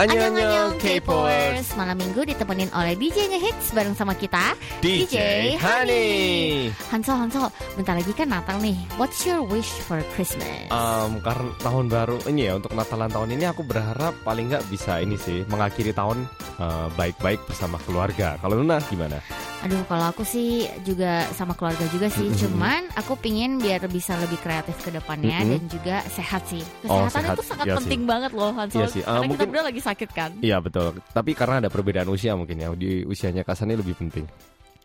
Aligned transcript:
Annyeonghaseyo, 0.00 0.80
K-popers. 0.80 0.80
K-popers. 0.80 1.66
Malam 1.76 1.96
minggu 2.00 2.24
ditemenin 2.24 2.72
oleh 2.72 2.96
DJ 2.96 3.28
Ngehits 3.28 3.76
bareng 3.76 3.92
sama 3.92 4.16
kita 4.16 4.56
DJ 4.80 5.16
Honey. 5.60 6.72
Hansol, 6.88 7.20
Hansol, 7.20 7.52
bentar 7.76 7.92
lagi 7.92 8.08
kan 8.16 8.32
Natal 8.32 8.64
nih 8.64 8.80
What's 8.96 9.28
your 9.28 9.44
wish 9.44 9.68
for 9.84 10.00
Christmas? 10.16 10.72
Um, 10.72 11.20
karena 11.20 11.52
tahun 11.60 11.92
baru 11.92 12.16
ini 12.32 12.48
ya 12.48 12.56
untuk 12.56 12.72
Natalan 12.72 13.12
tahun 13.12 13.36
ini 13.36 13.44
aku 13.44 13.60
berharap 13.60 14.16
paling 14.24 14.48
nggak 14.48 14.64
bisa 14.72 15.04
ini 15.04 15.20
sih 15.20 15.44
mengakhiri 15.52 15.92
tahun 15.92 16.24
uh, 16.56 16.88
baik-baik 16.96 17.44
bersama 17.44 17.76
keluarga. 17.84 18.40
Kalau 18.40 18.56
Luna 18.56 18.80
gimana? 18.88 19.20
Aduh, 19.60 19.84
kalau 19.84 20.08
aku 20.08 20.24
sih 20.24 20.48
juga 20.82 21.28
sama 21.30 21.52
keluarga 21.52 21.84
juga 21.88 22.08
sih 22.08 22.26
Mm-mm. 22.26 22.40
Cuman 22.40 22.80
aku 22.94 23.12
pingin 23.14 23.56
biar 23.56 23.84
bisa 23.86 24.16
lebih 24.16 24.38
kreatif 24.38 24.72
ke 24.78 24.88
depannya 24.88 25.36
Mm-mm. 25.36 25.52
Dan 25.52 25.62
juga 25.68 25.96
sehat 26.08 26.42
sih 26.46 26.64
Oh, 26.82 27.04
Kesehatan 27.04 27.12
sehat. 27.22 27.34
itu 27.34 27.44
sangat 27.44 27.66
sih. 27.66 27.76
penting 27.76 28.02
banget 28.04 28.32
loh 28.32 28.50
Hansol 28.50 28.80
Iya 28.80 28.88
sih. 28.88 29.02
Uh, 29.02 29.04
Karena 29.04 29.20
kita 29.20 29.28
mungkin- 29.28 29.48
berdua 29.50 29.64
lagi 29.66 29.80
sakit 29.80 30.08
kan 30.10 30.30
Iya 30.38 30.56
betul. 30.58 30.86
Tapi 31.06 31.30
karena 31.34 31.54
ada 31.58 31.68
perbedaan 31.68 32.08
usia 32.08 32.32
mungkin 32.32 32.56
ya 32.56 32.72
di 32.72 33.04
usianya 33.04 33.42
Kasani 33.42 33.74
lebih 33.74 33.94
penting. 33.94 34.24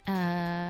Eh, 0.06 0.70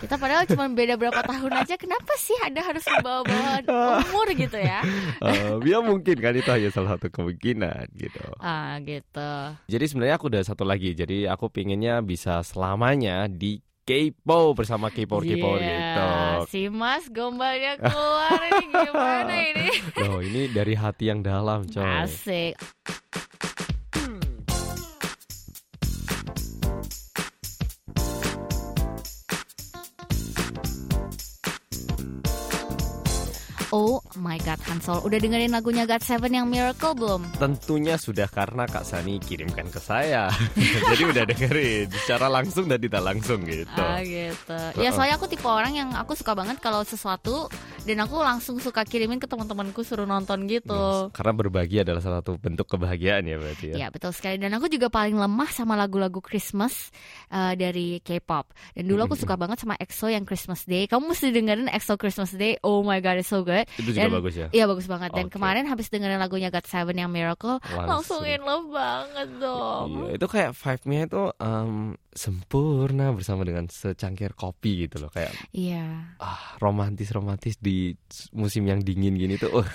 kita 0.00 0.16
padahal 0.16 0.44
cuma 0.44 0.64
beda 0.66 0.96
berapa 0.96 1.20
tahun 1.20 1.52
aja 1.54 1.76
kenapa 1.76 2.12
sih 2.16 2.32
ada 2.40 2.60
harus 2.62 2.80
membawa-bawa 2.82 3.60
umur 4.02 4.26
gitu 4.32 4.56
ya 4.56 4.80
Uh, 5.20 5.60
ya 5.68 5.78
mungkin 5.78 6.16
kan 6.16 6.32
itu 6.32 6.48
hanya 6.48 6.68
salah 6.68 6.96
satu 6.96 7.08
kemungkinan 7.08 7.92
gitu. 7.94 8.24
ah 8.38 8.80
gitu 8.80 9.32
Jadi 9.66 9.84
sebenarnya 9.84 10.16
aku 10.16 10.26
udah 10.26 10.42
satu 10.42 10.64
lagi. 10.64 10.92
Jadi 10.92 11.24
aku 11.24 11.46
pinginnya 11.46 12.00
bisa 12.00 12.40
selamanya 12.40 13.28
di 13.28 13.60
K-pop 13.82 14.54
bersama 14.54 14.88
K-pop 14.88 15.20
K-pop 15.20 15.56
Iya, 15.56 15.68
gitu. 15.68 16.08
si 16.48 16.62
mas 16.66 17.04
gombalnya 17.06 17.76
keluar 17.76 18.38
ini 18.46 18.64
gimana 18.70 19.34
ini 19.42 19.68
Loh, 20.00 20.20
ini 20.20 20.48
dari 20.48 20.72
hati 20.72 21.04
yang 21.06 21.20
dalam, 21.20 21.66
coy. 21.66 21.84
asik 22.00 22.54
my 34.20 34.38
god 34.44 34.60
Hansol 34.68 35.00
Udah 35.02 35.18
dengerin 35.18 35.50
lagunya 35.50 35.88
God 35.88 36.04
Seven 36.04 36.30
yang 36.30 36.46
Miracle 36.46 36.92
belum? 36.94 37.22
Tentunya 37.40 37.96
sudah 37.96 38.28
karena 38.28 38.68
Kak 38.68 38.84
Sani 38.84 39.16
kirimkan 39.18 39.66
ke 39.72 39.80
saya. 39.80 40.28
Jadi 40.92 41.02
udah 41.08 41.24
dengerin 41.24 41.88
secara 41.90 42.28
langsung 42.28 42.68
dan 42.68 42.78
tidak 42.78 43.02
langsung 43.02 43.40
gitu. 43.48 43.80
Ah 43.80 44.04
gitu. 44.04 44.58
Ya 44.78 44.92
soalnya 44.92 45.16
aku 45.16 45.26
tipe 45.26 45.48
orang 45.48 45.74
yang 45.74 45.90
aku 45.96 46.12
suka 46.14 46.36
banget 46.36 46.60
kalau 46.60 46.84
sesuatu 46.84 47.48
dan 47.88 47.96
aku 48.04 48.20
langsung 48.20 48.60
suka 48.60 48.84
kirimin 48.84 49.16
ke 49.16 49.24
teman-temanku 49.24 49.80
suruh 49.80 50.04
nonton 50.04 50.44
gitu. 50.44 51.08
Yes, 51.08 51.16
Karena 51.16 51.32
berbagi 51.32 51.80
adalah 51.80 52.04
salah 52.04 52.20
satu 52.20 52.36
bentuk 52.36 52.68
kebahagiaan 52.68 53.24
ya 53.24 53.36
berarti 53.40 53.64
ya. 53.72 53.86
Ya 53.86 53.88
betul 53.88 54.12
sekali 54.12 54.36
dan 54.36 54.52
aku 54.52 54.68
juga 54.68 54.92
paling 54.92 55.16
lemah 55.16 55.48
sama 55.48 55.74
lagu-lagu 55.74 56.20
Christmas 56.20 56.92
uh, 57.32 57.56
dari 57.56 57.98
K-pop. 58.04 58.52
Dan 58.76 58.84
dulu 58.84 59.08
aku 59.08 59.16
suka 59.16 59.34
banget 59.40 59.64
sama 59.64 59.74
EXO 59.80 60.12
yang 60.12 60.28
Christmas 60.28 60.68
Day. 60.68 60.84
Kamu 60.84 61.10
mesti 61.10 61.32
dengerin 61.32 61.72
EXO 61.72 61.96
Christmas 61.96 62.36
Day. 62.36 62.60
Oh 62.60 62.84
my 62.84 63.00
god, 63.00 63.22
it's 63.22 63.32
so 63.32 63.40
good. 63.40 63.64
Itu 63.80 63.96
juga 63.96 64.06
Dan- 64.06 64.09
bagus 64.10 64.34
ya. 64.34 64.48
Iya 64.50 64.64
bagus 64.66 64.86
banget. 64.86 65.10
Dan 65.14 65.26
Oke. 65.30 65.38
kemarin 65.38 65.64
habis 65.64 65.86
dengerin 65.88 66.18
lagunya 66.18 66.50
God 66.50 66.66
Seven 66.66 66.96
yang 66.98 67.10
Miracle, 67.10 67.62
langsung, 67.62 68.20
Langsung. 68.20 68.22
in 68.26 68.42
love 68.42 68.68
banget 68.68 69.28
dong. 69.38 69.88
Iya, 70.10 70.18
itu 70.18 70.26
kayak 70.26 70.50
vibe-nya 70.52 71.00
itu 71.06 71.22
em, 71.38 71.70
sempurna 72.10 73.10
bersama 73.10 73.42
dengan 73.42 73.66
secangkir 73.66 74.34
kopi 74.34 74.84
gitu 74.84 74.98
loh 74.98 75.08
kayak 75.08 75.30
Iya. 75.50 76.14
ah 76.18 76.58
romantis-romantis 76.58 77.56
di 77.56 77.94
musim 78.32 78.66
yang 78.66 78.80
dingin 78.80 79.14
gini 79.14 79.34
tuh. 79.34 79.50
Uh, 79.56 79.68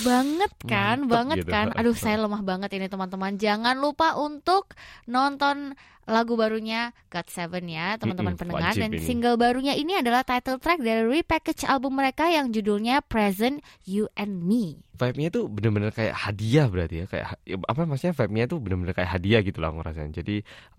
Banget 0.00 0.52
kan, 0.64 1.04
banget 1.04 1.44
gitu. 1.44 1.50
kan. 1.50 1.70
Aduh, 1.74 1.92
saya 1.92 2.16
lemah 2.16 2.40
banget 2.40 2.72
ini 2.72 2.86
teman-teman. 2.86 3.36
Jangan 3.36 3.76
lupa 3.76 4.14
untuk 4.14 4.72
nonton 5.04 5.74
lagu 6.02 6.34
barunya 6.34 6.90
God 7.08 7.28
Seven 7.28 7.68
ya, 7.68 7.94
teman-teman 7.94 8.34
Mm-mm, 8.34 8.40
pendengar. 8.40 8.74
wajib 8.74 8.82
Dan 8.82 8.92
ini. 8.92 9.02
single 9.02 9.36
barunya 9.38 9.74
ini 9.74 9.94
adalah 9.94 10.26
title 10.26 10.58
track 10.58 10.82
dari 10.82 11.06
repackage 11.06 11.62
album 11.62 11.94
mereka 11.94 12.26
yang 12.26 12.50
judulnya 12.50 13.02
Present 13.02 13.62
You 13.84 14.10
and 14.16 14.42
Me. 14.42 14.82
Vibe-nya 15.02 15.28
tuh 15.36 15.44
bener-bener 15.54 15.90
kayak 15.98 16.14
hadiah 16.24 16.66
berarti 16.72 16.94
ya 17.02 17.06
kayak 17.12 17.26
ya, 17.50 17.56
apa 17.72 17.80
maksudnya 17.88 18.14
vibe-nya 18.20 18.44
tuh 18.52 18.58
bener-bener 18.64 18.94
kayak 18.98 19.10
hadiah 19.14 19.40
gitu 19.46 19.58
lah 19.60 19.68
aku 19.70 19.76
ngerasain. 19.82 20.12
Jadi 20.20 20.32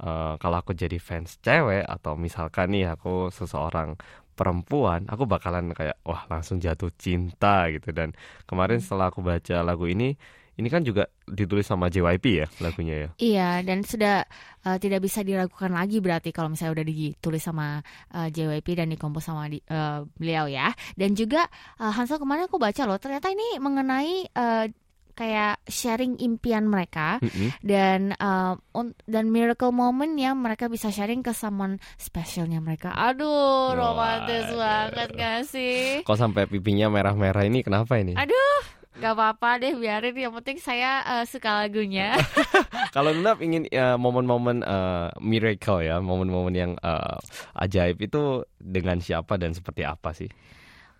eh, 0.04 0.34
kalau 0.42 0.58
aku 0.62 0.72
jadi 0.84 0.98
fans 1.08 1.30
cewek 1.46 1.84
atau 1.94 2.14
misalkan 2.26 2.68
nih 2.74 2.84
aku 2.96 3.10
seseorang 3.38 3.90
perempuan, 4.38 5.06
aku 5.12 5.24
bakalan 5.30 5.66
kayak 5.78 5.96
wah 6.08 6.26
langsung 6.32 6.58
jatuh 6.66 6.90
cinta 7.04 7.70
gitu 7.74 7.90
dan 7.94 8.10
kemarin 8.50 8.80
setelah 8.82 9.14
aku 9.14 9.22
baca 9.22 9.56
lagu 9.62 9.86
ini 9.86 10.18
ini 10.54 10.68
kan 10.70 10.86
juga 10.86 11.10
ditulis 11.26 11.66
sama 11.66 11.90
JYP 11.90 12.26
ya 12.30 12.48
lagunya 12.62 12.96
ya. 12.96 13.10
Iya, 13.18 13.50
dan 13.66 13.82
sudah 13.82 14.22
uh, 14.70 14.78
tidak 14.78 15.02
bisa 15.02 15.26
diragukan 15.26 15.74
lagi 15.74 15.98
berarti 15.98 16.30
kalau 16.30 16.54
misalnya 16.54 16.78
udah 16.82 16.86
ditulis 16.86 17.42
sama 17.42 17.82
uh, 18.14 18.30
JYP 18.30 18.78
dan 18.78 18.94
dikompos 18.94 19.26
sama 19.26 19.50
di- 19.50 19.66
uh, 19.74 20.06
beliau 20.14 20.46
ya. 20.46 20.70
Dan 20.94 21.18
juga 21.18 21.50
uh, 21.82 21.90
Hansel 21.90 22.22
kemarin 22.22 22.46
aku 22.46 22.62
baca 22.62 22.86
loh, 22.86 23.02
ternyata 23.02 23.34
ini 23.34 23.58
mengenai 23.58 24.30
uh, 24.38 24.66
kayak 25.14 25.62
sharing 25.70 26.18
impian 26.18 26.66
mereka 26.66 27.22
Mm-mm. 27.22 27.54
dan 27.62 28.18
uh, 28.18 28.58
un- 28.74 28.98
dan 29.06 29.30
miracle 29.30 29.70
moment 29.70 30.10
yang 30.18 30.42
mereka 30.42 30.66
bisa 30.66 30.90
sharing 30.90 31.22
ke 31.22 31.38
someone 31.38 31.78
specialnya 32.02 32.58
mereka. 32.58 32.90
Aduh, 32.98 33.78
romantis 33.78 34.50
banget 34.50 35.10
gak 35.14 35.40
sih? 35.46 36.02
Kok 36.02 36.18
sampai 36.18 36.50
pipinya 36.50 36.90
merah-merah 36.90 37.46
ini 37.46 37.62
kenapa 37.62 38.02
ini? 38.02 38.18
Aduh. 38.18 38.53
Gak 39.02 39.14
apa-apa 39.18 39.58
deh, 39.58 39.74
biarin. 39.74 40.14
Yang 40.14 40.34
penting 40.42 40.58
saya 40.62 41.02
uh, 41.02 41.26
suka 41.26 41.66
lagunya. 41.66 42.14
Kalau 42.96 43.10
Luna 43.10 43.34
ingin 43.42 43.66
ya, 43.74 43.98
momen-momen 43.98 44.62
eh, 44.62 45.10
miracle 45.18 45.82
ya, 45.82 45.98
momen-momen 45.98 46.54
yang 46.54 46.72
eh, 46.78 47.18
ajaib 47.58 47.98
itu 48.06 48.46
dengan 48.62 49.02
siapa 49.02 49.42
dan 49.42 49.58
seperti 49.58 49.82
apa 49.82 50.14
sih? 50.14 50.30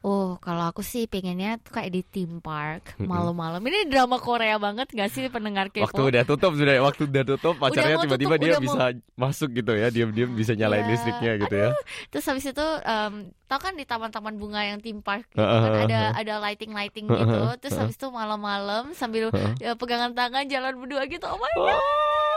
Oh, 0.04 0.36
kalau 0.38 0.68
aku 0.68 0.84
sih 0.84 1.08
pengennya 1.08 1.56
tuh 1.58 1.72
kayak 1.74 1.88
di 1.90 2.04
theme 2.04 2.38
park 2.38 3.00
malam-malam. 3.02 3.64
Ini 3.64 3.88
drama 3.88 4.20
Korea 4.20 4.56
banget 4.58 4.92
gak 4.92 5.08
sih 5.08 5.26
pendengar 5.28 5.72
K-pop? 5.72 5.90
Waktu 5.90 6.04
udah 6.12 6.24
tutup 6.24 6.52
sudah, 6.54 6.76
waktu 6.82 7.08
udah 7.08 7.24
tutup 7.26 7.56
pacarnya 7.56 7.96
tiba-tiba 7.98 8.36
dia 8.36 8.52
mau- 8.54 8.60
bisa 8.60 8.84
masuk 9.16 9.56
gitu 9.56 9.72
ya, 9.72 9.88
diam-diam 9.88 10.28
bisa 10.30 10.54
nyalain 10.54 10.84
Iya, 10.84 10.92
listriknya 10.92 11.32
gitu 11.40 11.56
ya. 11.56 11.70
Terus 12.10 12.26
habis 12.26 12.44
itu, 12.44 12.68
em, 12.84 13.14
tau 13.48 13.60
kan 13.60 13.74
di 13.74 13.86
taman-taman 13.86 14.36
bunga 14.36 14.62
yang 14.66 14.78
theme 14.78 15.00
park 15.00 15.24
gitu 15.30 15.40
Heeh, 15.40 15.62
kan 15.64 15.88
ada 15.88 16.00
ada 16.14 16.34
lighting-lighting 16.42 17.06
gitu. 17.08 17.24
Heeh, 17.40 17.56
Terus 17.58 17.74
habis 17.78 17.96
itu 17.96 18.08
malam-malam 18.10 18.92
sambil 18.92 19.32
ya, 19.58 19.72
pegangan 19.74 20.12
tangan 20.12 20.44
jalan 20.46 20.76
berdua 20.76 21.08
gitu. 21.08 21.24
Oh 21.24 21.38
my 21.38 21.48
Oh. 21.56 21.64
god. 21.66 22.33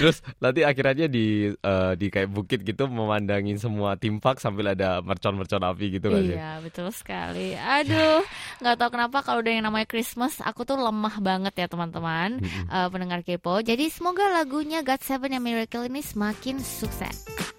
Terus 0.00 0.24
nanti 0.38 0.64
akhirnya 0.64 1.06
di 1.06 1.52
eh, 1.52 1.92
di 1.94 2.06
kayak 2.08 2.30
bukit 2.32 2.60
gitu 2.64 2.88
memandangin 2.88 3.60
semua 3.60 3.94
timpak 4.00 4.40
sambil 4.40 4.72
ada 4.72 5.04
mercon-mercon 5.04 5.62
api 5.62 6.00
gitu 6.00 6.08
kan 6.08 6.22
ya. 6.24 6.36
Iya, 6.36 6.52
betul 6.64 6.88
sekali. 6.94 7.54
Aduh, 7.54 8.24
nggak 8.64 8.76
tahu 8.78 8.90
kenapa 8.94 9.18
kalau 9.20 9.44
udah 9.44 9.52
yang 9.52 9.66
namanya 9.66 9.86
Christmas, 9.88 10.40
aku 10.40 10.64
tuh 10.64 10.80
lemah 10.80 11.20
banget 11.20 11.54
ya 11.58 11.66
teman-teman 11.66 12.40
eh, 12.44 12.88
pendengar 12.88 13.20
Kepo. 13.26 13.60
Jadi 13.60 13.90
semoga 13.92 14.30
lagunya 14.30 14.80
God 14.80 15.02
Seven 15.02 15.34
yang 15.34 15.44
Miracle 15.44 15.86
ini 15.86 16.00
semakin 16.00 16.60
sukses. 16.62 17.57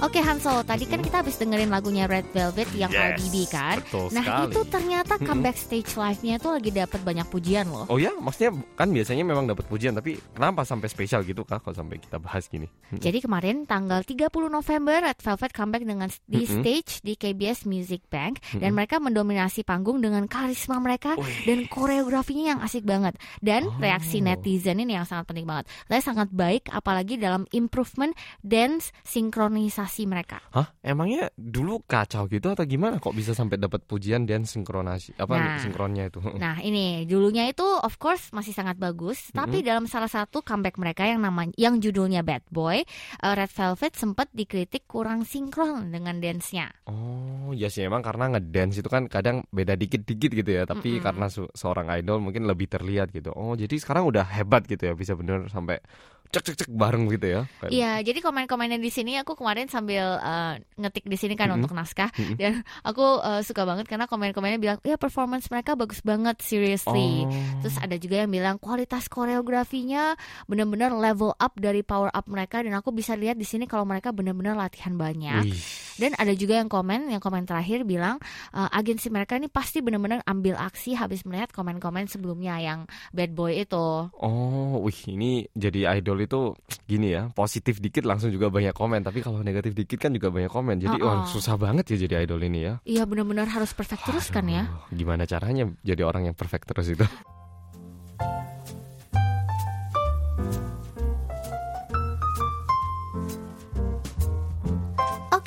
Oke 0.00 0.16
Hansol, 0.18 0.64
tadi 0.64 0.88
kan 0.88 0.98
kita 0.98 1.20
habis 1.20 1.36
dengerin 1.36 1.68
lagunya 1.68 2.08
Red 2.08 2.32
Velvet 2.32 2.72
yang 2.72 2.88
Yes, 2.88 2.96
Cardi 2.96 3.26
B 3.28 3.36
kan. 3.44 3.76
betul 3.78 4.08
Nah 4.08 4.24
sekali. 4.24 4.48
itu 4.48 4.60
ternyata 4.66 5.12
comeback 5.20 5.56
stage 5.56 5.92
live-nya 5.92 6.34
tuh 6.36 6.56
lagi 6.56 6.70
dapat 6.70 7.00
banyak 7.00 7.26
pujian 7.28 7.68
loh. 7.68 7.84
Oh 7.86 8.00
ya, 8.00 8.08
maksudnya 8.14 8.48
kan 8.74 8.88
biasanya 8.88 9.22
memang 9.22 9.44
dapat 9.44 9.68
pujian, 9.68 9.92
tapi 9.92 10.16
kenapa 10.32 10.64
sampai 10.64 10.88
spesial 10.88 11.20
gitu 11.20 11.44
kak? 11.44 11.60
Kalau 11.60 11.76
sampai 11.76 12.00
kita 12.00 12.16
bahas 12.16 12.48
gini. 12.48 12.64
Jadi 12.90 13.20
kemarin 13.20 13.68
tanggal 13.68 14.00
30 14.00 14.24
November 14.48 15.04
Red 15.04 15.20
Velvet 15.20 15.52
comeback 15.52 15.84
dengan 15.84 16.08
di 16.24 16.48
stage 16.48 17.04
di 17.04 17.12
KBS 17.14 17.68
Music 17.68 18.00
Bank 18.08 18.40
dan 18.54 18.72
mereka 18.72 18.96
mendominasi 18.96 19.62
panggung 19.62 20.00
dengan 20.00 20.24
karisma 20.24 20.80
mereka 20.80 21.12
Wih. 21.14 21.44
dan 21.44 21.68
koreografinya 21.68 22.56
yang 22.56 22.60
asik 22.64 22.88
banget 22.88 23.20
dan 23.38 23.68
Oh. 23.68 23.76
reaksi 23.76 24.24
netizen 24.24 24.80
ini 24.80 24.96
yang 24.96 25.04
sangat 25.04 25.28
penting 25.28 25.44
banget. 25.44 25.68
Saya 25.84 26.00
sangat 26.02 26.32
baik 26.32 26.72
apalagi 26.72 27.20
dalam 27.20 27.44
improvement 27.52 28.16
dance 28.40 28.96
sinkronisasi 29.04 29.88
mereka. 30.06 30.38
Hah? 30.54 30.70
Emangnya 30.78 31.28
dulu 31.34 31.82
kacau 31.82 32.26
gitu 32.26 32.48
atau 32.48 32.62
gimana? 32.62 32.96
Kok 32.98 33.12
bisa 33.12 33.34
sampai 33.34 33.58
dapat 33.58 33.82
pujian 33.82 34.24
dan 34.24 34.44
sinkronasi 34.44 35.16
apa 35.16 35.32
Nah. 35.34 35.58
sinkronnya 35.58 36.06
itu? 36.06 36.20
Nah 36.38 36.60
ini 36.60 37.02
dulunya 37.04 37.46
itu 37.46 37.64
of 37.64 37.96
course 37.96 38.30
masih 38.30 38.52
sangat 38.52 38.76
bagus, 38.76 39.30
tapi 39.30 39.60
dalam 39.60 39.84
salah 39.84 40.08
satu 40.08 40.40
comeback 40.40 40.76
mereka 40.76 41.04
yang 41.04 41.20
namanya 41.20 41.52
yang 41.56 41.78
judulnya 41.78 42.20
Bad 42.20 42.46
Boy, 42.48 42.86
uh, 43.20 43.34
Red 43.34 43.50
Velvet 43.50 43.92
sempat 43.94 44.28
dikritik 44.30 44.86
kurang 44.86 45.24
sinkron 45.24 45.90
dengan 45.90 46.18
dance-nya. 46.18 46.70
Oh, 46.86 47.50
ya 47.50 47.66
sih 47.66 47.82
emang 47.82 48.00
karena 48.00 48.30
ngedance 48.30 48.78
itu 48.78 48.86
kan 48.86 49.08
kadang 49.08 49.42
beda 49.48 49.74
dikit-dikit 49.74 50.30
gitu 50.32 50.50
ya, 50.52 50.62
tapi 50.64 50.96
Mm-mm. 50.96 51.04
karena 51.04 51.26
su- 51.26 51.50
seorang 51.50 51.88
idol 51.96 52.20
mungkin 52.20 52.44
lebih 52.44 52.68
terlihat 52.68 53.10
gitu. 53.10 53.32
Oh, 53.32 53.54
jadi 53.54 53.72
sekarang 53.74 54.06
udah 54.06 54.22
hebat 54.26 54.66
gitu 54.66 54.86
ya, 54.86 54.94
bisa 54.94 55.16
bener 55.16 55.48
sampai 55.48 55.80
cek 56.30 56.42
cek 56.46 56.56
cek 56.62 56.70
bareng 56.70 57.10
gitu 57.10 57.26
ya. 57.26 57.42
Iya, 57.66 57.92
jadi 58.06 58.22
komen-komennya 58.22 58.78
di 58.78 58.90
sini 58.94 59.18
aku 59.18 59.34
kemarin 59.34 59.66
sambil 59.66 60.14
uh, 60.22 60.54
ngetik 60.78 61.10
di 61.10 61.18
sini 61.18 61.34
kan 61.34 61.50
Mm-mm. 61.50 61.66
untuk 61.66 61.74
naskah 61.74 62.06
Mm-mm. 62.14 62.38
dan 62.38 62.62
aku 62.86 63.02
uh, 63.02 63.42
suka 63.42 63.66
banget 63.66 63.90
karena 63.90 64.06
komen-komennya 64.06 64.62
bilang 64.62 64.78
ya 64.86 64.94
performance 64.94 65.50
mereka 65.50 65.74
bagus 65.74 65.98
banget 66.06 66.38
seriously. 66.38 67.26
Oh. 67.26 67.34
Terus 67.66 67.76
ada 67.82 67.98
juga 67.98 68.22
yang 68.22 68.30
bilang 68.30 68.56
kualitas 68.62 69.10
koreografinya 69.10 70.14
benar-benar 70.46 70.94
level 70.94 71.34
up 71.34 71.58
dari 71.58 71.82
power 71.82 72.14
up 72.14 72.30
mereka 72.30 72.62
dan 72.62 72.78
aku 72.78 72.94
bisa 72.94 73.18
lihat 73.18 73.34
di 73.34 73.44
sini 73.44 73.66
kalau 73.66 73.82
mereka 73.82 74.14
benar-benar 74.14 74.54
latihan 74.54 74.94
banyak. 74.94 75.50
Wih. 75.50 75.58
Dan 75.98 76.16
ada 76.16 76.32
juga 76.32 76.56
yang 76.56 76.70
komen, 76.70 77.12
yang 77.12 77.20
komen 77.20 77.44
terakhir 77.44 77.84
bilang 77.84 78.22
uh, 78.56 78.70
agensi 78.72 79.12
mereka 79.12 79.36
ini 79.36 79.52
pasti 79.52 79.84
benar-benar 79.84 80.24
ambil 80.24 80.56
aksi 80.56 80.96
habis 80.96 81.26
melihat 81.28 81.52
komen-komen 81.52 82.08
sebelumnya 82.08 82.56
yang 82.56 82.88
bad 83.12 83.34
boy 83.36 83.52
itu. 83.52 84.08
Oh, 84.14 84.80
wih 84.80 85.00
ini 85.10 85.44
jadi 85.52 86.00
idol 86.00 86.19
itu 86.28 86.52
gini 86.84 87.16
ya, 87.16 87.32
positif 87.32 87.80
dikit 87.80 88.04
langsung 88.04 88.28
juga 88.28 88.52
banyak 88.52 88.76
komen, 88.76 89.00
tapi 89.00 89.24
kalau 89.24 89.40
negatif 89.40 89.72
dikit 89.72 89.96
kan 89.96 90.12
juga 90.12 90.28
banyak 90.28 90.52
komen. 90.52 90.76
Jadi 90.76 90.98
Oh, 91.00 91.06
oh. 91.06 91.24
wah, 91.24 91.24
susah 91.24 91.56
banget 91.56 91.96
ya 91.96 92.04
jadi 92.04 92.28
idol 92.28 92.44
ini 92.44 92.60
ya. 92.66 92.74
Iya 92.84 93.08
benar-benar 93.08 93.48
harus 93.48 93.72
perfect 93.72 94.04
terus 94.04 94.28
kan 94.28 94.44
ya. 94.44 94.68
Gimana 94.92 95.24
caranya 95.24 95.70
jadi 95.80 96.04
orang 96.04 96.28
yang 96.28 96.36
perfect 96.36 96.68
terus 96.68 96.92
itu? 96.92 97.06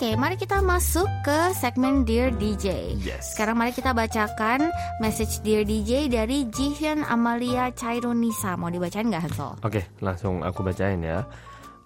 Oke, 0.03 0.19
mari 0.19 0.35
kita 0.35 0.59
masuk 0.59 1.07
ke 1.23 1.55
segmen 1.55 2.03
Dear 2.03 2.35
DJ. 2.35 2.91
Yes. 2.99 3.31
Sekarang 3.31 3.55
mari 3.55 3.71
kita 3.71 3.95
bacakan 3.95 4.67
message 4.99 5.39
Dear 5.47 5.63
DJ 5.63 6.11
dari 6.11 6.43
Jihyun 6.51 7.07
Amalia 7.07 7.71
Chairunisa. 7.71 8.59
Mau 8.59 8.67
dibacain 8.67 9.07
nggak 9.07 9.31
Hansol? 9.31 9.63
Oke, 9.63 9.87
langsung 10.03 10.43
aku 10.43 10.59
bacain 10.59 10.99
ya. 10.99 11.23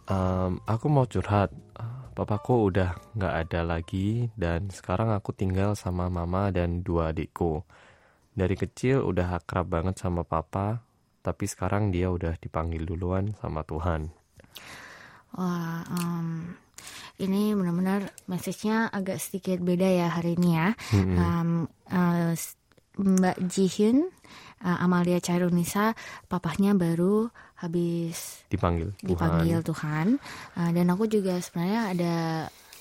Em, 0.09 0.57
aku 0.65 0.89
mau 0.89 1.05
curhat. 1.05 1.53
Papaku 2.17 2.73
udah 2.73 2.97
nggak 3.13 3.33
ada 3.37 3.61
lagi 3.61 4.33
dan 4.33 4.73
sekarang 4.73 5.13
aku 5.13 5.37
tinggal 5.37 5.77
sama 5.77 6.09
mama 6.09 6.49
dan 6.49 6.81
dua 6.81 7.13
adikku. 7.13 7.61
Dari 8.33 8.57
kecil 8.57 9.05
udah 9.05 9.37
akrab 9.37 9.69
banget 9.69 10.01
sama 10.01 10.25
papa, 10.25 10.81
tapi 11.21 11.45
sekarang 11.45 11.93
dia 11.93 12.09
udah 12.09 12.33
dipanggil 12.41 12.81
duluan 12.81 13.37
sama 13.37 13.61
Tuhan. 13.61 14.09
Wah, 15.37 15.85
em, 15.85 16.57
ini 17.17 17.51
benar-benar 17.51 18.01
message-nya 18.25 18.87
agak 18.87 19.17
sedikit 19.17 19.57
beda 19.59 19.85
ya 19.85 20.07
hari 20.09 20.33
ini 20.33 20.49
ya. 20.53 20.69
Em, 20.93 21.49
eh, 21.87 22.31
s- 22.33 22.55
Mbak 22.93 23.37
Jihyun 23.45 24.09
eh, 24.59 24.77
Amalia 24.77 25.17
Chairunisa, 25.17 25.93
papahnya 26.25 26.73
baru 26.73 27.29
habis 27.57 28.41
Dipanggil 28.47 28.93
Tuhan. 28.95 29.07
dipanggil 29.07 29.59
Tuhan 29.61 30.07
Uh, 30.53 30.69
dan 30.71 30.89
aku 30.89 31.05
juga 31.05 31.37
sebenarnya 31.37 31.81
ada 31.89 32.15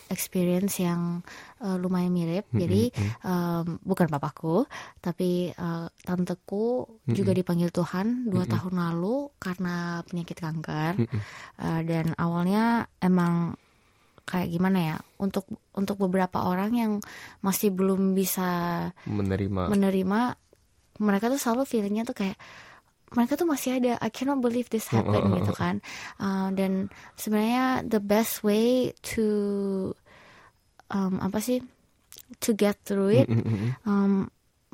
experience 0.07 0.79
yang 0.79 1.21
uh, 1.59 1.77
lumayan 1.77 2.09
mirip 2.09 2.47
Mm-mm, 2.47 2.61
jadi 2.63 2.83
um, 3.23 3.77
bukan 3.83 4.07
papaku 4.07 4.65
tapi 4.99 5.51
uh, 5.53 5.89
tanteku 6.01 6.87
juga 7.05 7.33
dipanggil 7.33 7.69
Tuhan 7.69 8.25
dua 8.25 8.45
Mm-mm. 8.45 8.55
tahun 8.55 8.75
lalu 8.79 9.17
karena 9.37 9.77
penyakit 10.03 10.39
kanker 10.39 10.93
Mm-mm. 10.97 11.21
Uh, 11.59 11.81
dan 11.83 12.15
awalnya 12.15 12.65
emang 12.99 13.57
kayak 14.27 14.51
gimana 14.51 14.79
ya 14.83 14.97
untuk 15.23 15.47
untuk 15.73 15.97
beberapa 16.03 16.43
orang 16.43 16.75
yang 16.75 16.93
masih 17.41 17.71
belum 17.71 18.13
bisa 18.19 18.49
menerima. 19.07 19.71
menerima 19.71 20.21
mereka 20.99 21.31
tuh 21.31 21.39
selalu 21.39 21.63
feelingnya 21.65 22.03
tuh 22.03 22.17
kayak 22.19 22.37
mereka 23.15 23.39
tuh 23.39 23.47
masih 23.47 23.79
ada 23.79 24.03
I 24.03 24.11
cannot 24.11 24.43
believe 24.43 24.67
this 24.67 24.91
happened 24.91 25.31
gitu 25.39 25.55
kan. 25.55 25.79
Uh, 26.19 26.51
dan 26.59 26.91
sebenarnya 27.15 27.87
the 27.87 28.03
best 28.03 28.43
way 28.43 28.91
to 29.15 29.25
um, 30.91 31.23
apa 31.23 31.39
sih 31.39 31.63
to 32.43 32.51
get 32.59 32.83
through 32.83 33.15
it 33.15 33.31
um, 33.87 34.27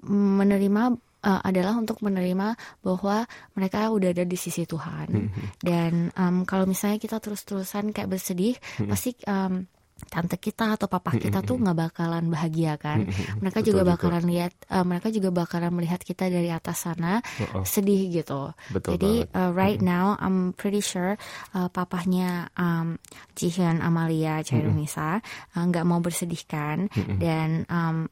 menerima 0.08 0.96
uh, 1.24 1.40
adalah 1.42 1.78
untuk 1.78 2.02
menerima 2.02 2.54
bahwa 2.82 3.24
mereka 3.54 3.88
udah 3.90 4.10
ada 4.12 4.24
di 4.26 4.38
sisi 4.38 4.66
Tuhan. 4.66 5.08
Mm, 5.10 5.28
mm. 5.30 5.48
dan 5.62 5.92
um, 6.18 6.36
kalau 6.46 6.66
misalnya 6.66 6.98
kita 6.98 7.18
terus-terusan 7.22 7.94
kayak 7.94 8.10
bersedih 8.10 8.54
Mm-mm. 8.78 8.90
pasti 8.90 9.14
um, 9.26 9.64
tante 10.02 10.34
kita 10.34 10.74
atau 10.74 10.90
papa 10.90 11.14
kita 11.14 11.46
tuh 11.46 11.62
nggak 11.62 11.78
bakalan 11.78 12.26
bahagia 12.26 12.74
kan? 12.74 13.06
Mereka 13.38 13.62
Betul 13.62 13.70
juga 13.70 13.82
bakalan 13.94 14.24
lihat 14.26 14.50
uh, 14.74 14.82
mereka 14.82 15.14
juga 15.14 15.30
bakalan 15.30 15.70
melihat 15.70 16.02
kita 16.02 16.26
dari 16.26 16.50
atas 16.50 16.90
sana 16.90 17.22
Oh, 17.22 17.62
oh, 17.62 17.64
sedih 17.64 18.10
gitu. 18.10 18.50
Betul 18.74 18.98
jadi 18.98 19.12
banget. 19.30 19.38
uh, 19.38 19.50
right 19.54 19.78
now 19.78 20.18
I'm 20.18 20.58
pretty 20.58 20.82
sure 20.82 21.14
uh, 21.54 21.70
papahnya 21.70 22.50
um, 22.58 22.98
Jihyun 23.38 23.78
Amalia 23.78 24.42
Chairunisa 24.42 25.22
uh, 25.54 25.64
nggak 25.70 25.86
mau 25.86 26.02
bersedihkan 26.02 26.90
dan 27.22 27.62
um, 27.70 28.10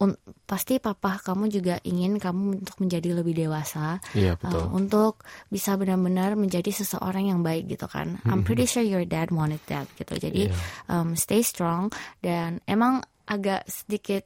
un- 0.00 0.16
pasti 0.48 0.80
papa 0.80 1.20
kamu 1.20 1.46
juga 1.46 1.76
ingin 1.84 2.16
kamu 2.16 2.64
untuk 2.64 2.76
menjadi 2.80 3.14
lebih 3.14 3.36
dewasa 3.36 4.00
Iya 4.16 4.34
uh, 4.34 4.40
betul. 4.40 4.64
untuk 4.72 5.14
bisa 5.46 5.76
benar-benar 5.76 6.34
menjadi 6.34 6.72
seseorang 6.72 7.28
yang 7.30 7.40
baik 7.44 7.68
gitu 7.68 7.86
kan 7.86 8.18
I'm 8.24 8.42
pretty 8.42 8.64
sure 8.64 8.82
your 8.82 9.04
dad 9.04 9.30
wanted 9.30 9.60
that 9.68 9.86
gitu 9.94 10.16
jadi 10.16 10.48
Iya. 10.50 10.56
um, 10.88 11.14
stay 11.14 11.44
strong 11.44 11.92
dan 12.24 12.64
emang 12.64 13.04
agak 13.28 13.68
sedikit 13.68 14.24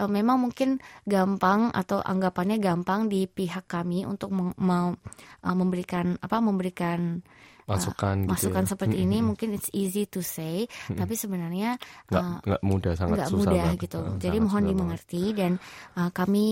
uh, 0.00 0.08
memang 0.08 0.40
mungkin 0.40 0.80
gampang 1.04 1.68
atau 1.70 2.00
anggapannya 2.00 2.56
gampang 2.58 3.06
di 3.06 3.28
pihak 3.28 3.68
kami 3.68 4.08
untuk 4.08 4.32
mau 4.34 4.96
uh, 5.44 5.54
memberikan 5.54 6.16
apa 6.18 6.40
memberikan 6.40 7.20
Masukan 7.66 8.16
gitu 8.24 8.32
masukan 8.32 8.64
ya. 8.64 8.70
seperti 8.70 8.96
Mm, 8.96 9.04
ini 9.04 9.16
mm, 9.16 9.20
mm. 9.20 9.28
mungkin 9.28 9.48
it's 9.56 9.70
easy 9.74 10.04
to 10.06 10.20
say 10.20 10.64
tapi 10.92 11.14
sebenarnya 11.16 11.76
nggak 12.08 12.24
uh, 12.24 12.38
nggak 12.46 12.62
mudah 12.64 12.92
sangat 12.96 13.16
nggak 13.20 13.30
susah 13.30 13.50
mudah 13.52 13.64
banget. 13.66 13.82
gitu. 13.84 13.98
Jadi 14.20 14.36
mohon 14.38 14.48
susah 14.48 14.60
banget. 14.60 14.70
dimengerti 14.70 15.22
dan 15.36 15.52
uh, 15.96 16.10
kami 16.14 16.46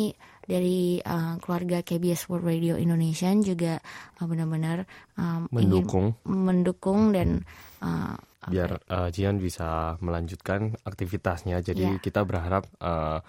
dari 0.49 0.97
uh, 1.05 1.37
keluarga 1.45 1.85
KBS 1.85 2.33
World 2.33 2.49
Radio 2.49 2.75
Indonesia 2.81 3.29
juga 3.37 3.77
uh, 4.21 4.27
benar-benar 4.27 4.89
um, 5.21 5.45
ingin 5.53 5.85
mendukung 5.85 6.07
mendukung 6.25 7.01
dan 7.13 7.45
uh, 7.85 8.17
biar 8.49 8.81
uh, 8.89 9.09
Jian 9.13 9.37
bisa 9.37 10.01
melanjutkan 10.01 10.73
aktivitasnya. 10.89 11.61
Jadi 11.61 11.85
Iya. 11.85 12.01
kita 12.01 12.25
berharap 12.25 12.65
uh, 12.81 13.21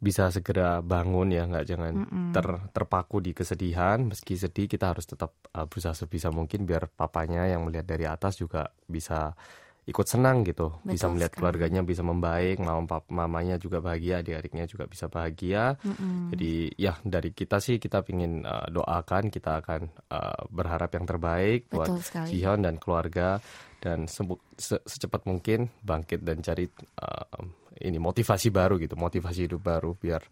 bisa 0.00 0.32
segera 0.32 0.80
bangun 0.80 1.28
ya, 1.28 1.44
nggak 1.44 1.66
jangan 1.68 1.92
Mm-mm. 1.92 2.32
ter- 2.32 2.64
terpaku 2.72 3.20
di 3.20 3.36
kesedihan. 3.36 4.00
Meski 4.00 4.32
sedih, 4.40 4.64
kita 4.64 4.96
harus 4.96 5.04
tetap 5.04 5.36
uh, 5.52 5.68
berusaha 5.68 5.92
sebisa 5.92 6.32
mungkin 6.32 6.64
biar 6.64 6.88
papanya 6.88 7.44
yang 7.44 7.68
melihat 7.68 7.84
dari 7.84 8.08
atas 8.08 8.40
juga 8.40 8.72
bisa 8.88 9.36
ikut 9.84 10.06
senang 10.06 10.46
gitu, 10.46 10.80
bisa 10.86 11.08
Betul 11.08 11.12
melihat 11.18 11.32
sekali. 11.34 11.40
keluarganya 11.40 11.80
bisa 11.84 12.00
membaik, 12.00 12.62
mam 12.62 12.88
pap- 12.88 13.10
mamanya 13.10 13.60
juga 13.60 13.82
bahagia, 13.82 14.24
adik-adiknya 14.24 14.64
juga 14.64 14.88
bisa 14.88 15.12
bahagia. 15.12 15.76
Mm-mm. 15.82 16.30
Jadi 16.32 16.52
ya 16.80 16.96
dari 17.04 17.36
kita 17.36 17.60
sih 17.60 17.76
kita 17.76 18.00
ingin 18.08 18.46
uh, 18.46 18.72
doakan, 18.72 19.28
kita 19.28 19.60
akan 19.60 19.90
uh, 20.08 20.48
berharap 20.48 20.94
yang 20.96 21.04
terbaik 21.04 21.68
buat 21.68 21.92
betul 21.92 22.00
sekali. 22.00 22.28
Jihyun 22.32 22.64
dan 22.64 22.80
keluarga 22.80 23.42
dan 23.84 24.08
se- 24.08 24.84
secepat 24.84 25.28
mungkin 25.28 25.68
bangkit 25.84 26.24
dan 26.24 26.40
cari 26.40 26.70
uh, 27.00 27.59
ini 27.80 27.98
motivasi 27.98 28.52
baru 28.52 28.76
gitu, 28.76 28.94
motivasi 28.94 29.48
hidup 29.48 29.60
baru 29.64 29.96
biar 29.96 30.22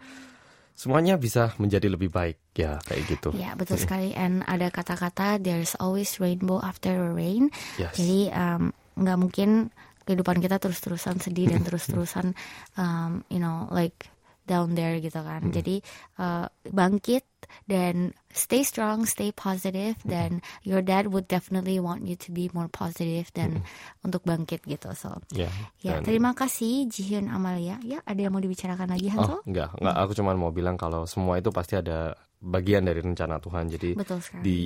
semuanya 0.78 1.18
bisa 1.18 1.50
menjadi 1.58 1.90
lebih 1.90 2.06
baik 2.06 2.38
ya 2.54 2.78
kayak 2.86 3.02
gitu. 3.10 3.28
Ya 3.34 3.58
betul 3.58 3.82
sekali. 3.82 4.14
And 4.14 4.46
ada 4.46 4.70
kata-kata 4.70 5.42
there's 5.42 5.74
always 5.82 6.22
rainbow 6.22 6.62
after 6.62 6.94
a 6.94 7.10
rain. 7.10 7.50
Yes. 7.80 7.98
Jadi 7.98 8.30
um, 8.30 8.70
nggak 8.94 9.18
mungkin 9.18 9.74
kehidupan 10.06 10.38
kita 10.38 10.62
terus-terusan 10.62 11.18
sedih 11.18 11.50
dan 11.50 11.64
terus-terusan 11.66 12.32
um, 12.78 13.26
you 13.26 13.42
know 13.42 13.66
like 13.74 14.06
down 14.48 14.72
there 14.72 14.96
gitu 14.98 15.20
kan. 15.20 15.52
Jadi 15.52 15.84
uh, 16.16 16.48
bangkit 16.64 17.22
dan 17.64 18.10
stay 18.28 18.64
strong, 18.64 19.04
stay 19.04 19.28
positive 19.30 19.94
dan 20.02 20.40
your 20.64 20.80
dad 20.80 21.08
would 21.08 21.28
definitely 21.28 21.76
want 21.76 22.04
you 22.04 22.16
to 22.16 22.32
be 22.32 22.48
more 22.50 22.66
positive 22.66 23.28
dan 23.32 23.60
untuk 24.00 24.24
bangkit 24.24 24.64
gitu. 24.64 24.88
So 24.96 25.20
Ya. 25.30 25.52
ya 25.78 26.00
dan- 26.00 26.08
terima 26.08 26.32
kasih 26.32 26.88
Jihyun 26.88 27.28
Amalia. 27.28 27.76
Ya 27.84 28.00
ada 28.02 28.16
yang 28.18 28.32
mau 28.32 28.40
dibicarakan 28.40 28.88
lagi 28.88 29.12
Oh, 29.12 29.20
Hansel? 29.20 29.38
enggak, 29.44 29.70
enggak. 29.76 29.96
Aku 30.00 30.12
cuma 30.16 30.32
mau 30.32 30.50
bilang 30.50 30.74
kalau 30.74 31.04
semua 31.04 31.36
itu 31.36 31.52
pasti 31.52 31.76
ada 31.76 32.16
bagian 32.38 32.88
dari 32.88 33.04
rencana 33.04 33.36
Tuhan. 33.38 33.68
Jadi 33.68 33.90
Betul 33.94 34.18
sekali. 34.24 34.42
di 34.42 34.60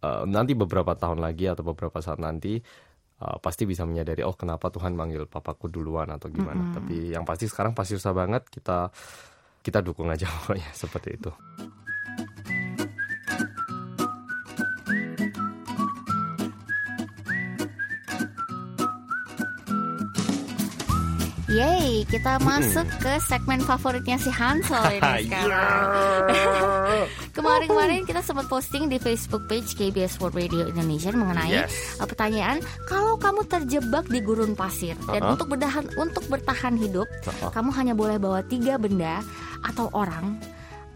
uh, 0.00 0.24
nanti 0.24 0.52
beberapa 0.54 0.94
tahun 0.94 1.20
lagi 1.20 1.46
atau 1.46 1.62
beberapa 1.62 2.00
saat 2.00 2.18
nanti 2.18 2.58
uh, 3.22 3.38
pasti 3.38 3.62
bisa 3.62 3.86
menyadari 3.86 4.26
oh 4.26 4.34
kenapa 4.34 4.68
Tuhan 4.74 4.98
manggil 4.98 5.30
papaku 5.30 5.70
duluan 5.70 6.10
atau 6.10 6.26
gimana. 6.26 6.74
Tapi 6.74 7.14
yang 7.14 7.22
pasti 7.22 7.46
sekarang 7.46 7.72
pasti 7.72 7.94
susah 7.94 8.10
banget 8.10 8.50
kita 8.50 8.90
kita 9.62 9.78
dukung 9.78 10.10
aja 10.10 10.26
pokoknya 10.42 10.70
seperti 10.74 11.08
itu. 11.22 11.30
Yeay, 21.62 22.02
kita 22.10 22.42
masuk 22.42 22.82
ke 22.98 23.22
segmen 23.22 23.62
favoritnya 23.62 24.18
si 24.18 24.26
Hansel 24.28 24.98
ini 24.98 25.10
sekarang. 25.30 25.86
Kemarin-kemarin 27.38 28.02
kita 28.02 28.18
sempat 28.18 28.50
posting 28.50 28.90
di 28.90 28.98
Facebook 28.98 29.46
page 29.46 29.70
KBS 29.72 30.18
World 30.18 30.34
Radio 30.34 30.66
Indonesia 30.66 31.14
mengenai 31.14 31.54
Yes. 31.54 31.70
uh, 31.96 32.04
pertanyaan 32.04 32.58
kalau 32.84 33.14
kamu 33.14 33.46
terjebak 33.46 34.10
di 34.10 34.18
gurun 34.18 34.52
pasir 34.52 34.98
dan 35.06 35.22
Uh-uh. 35.22 35.32
untuk 35.38 35.46
bertahan 35.48 35.86
untuk 35.94 36.24
bertahan 36.26 36.74
hidup, 36.74 37.06
Uh-uh. 37.22 37.54
kamu 37.54 37.70
hanya 37.72 37.94
boleh 37.94 38.18
bawa 38.18 38.42
tiga 38.42 38.74
benda 38.74 39.22
atau 39.62 39.86
orang 39.94 40.42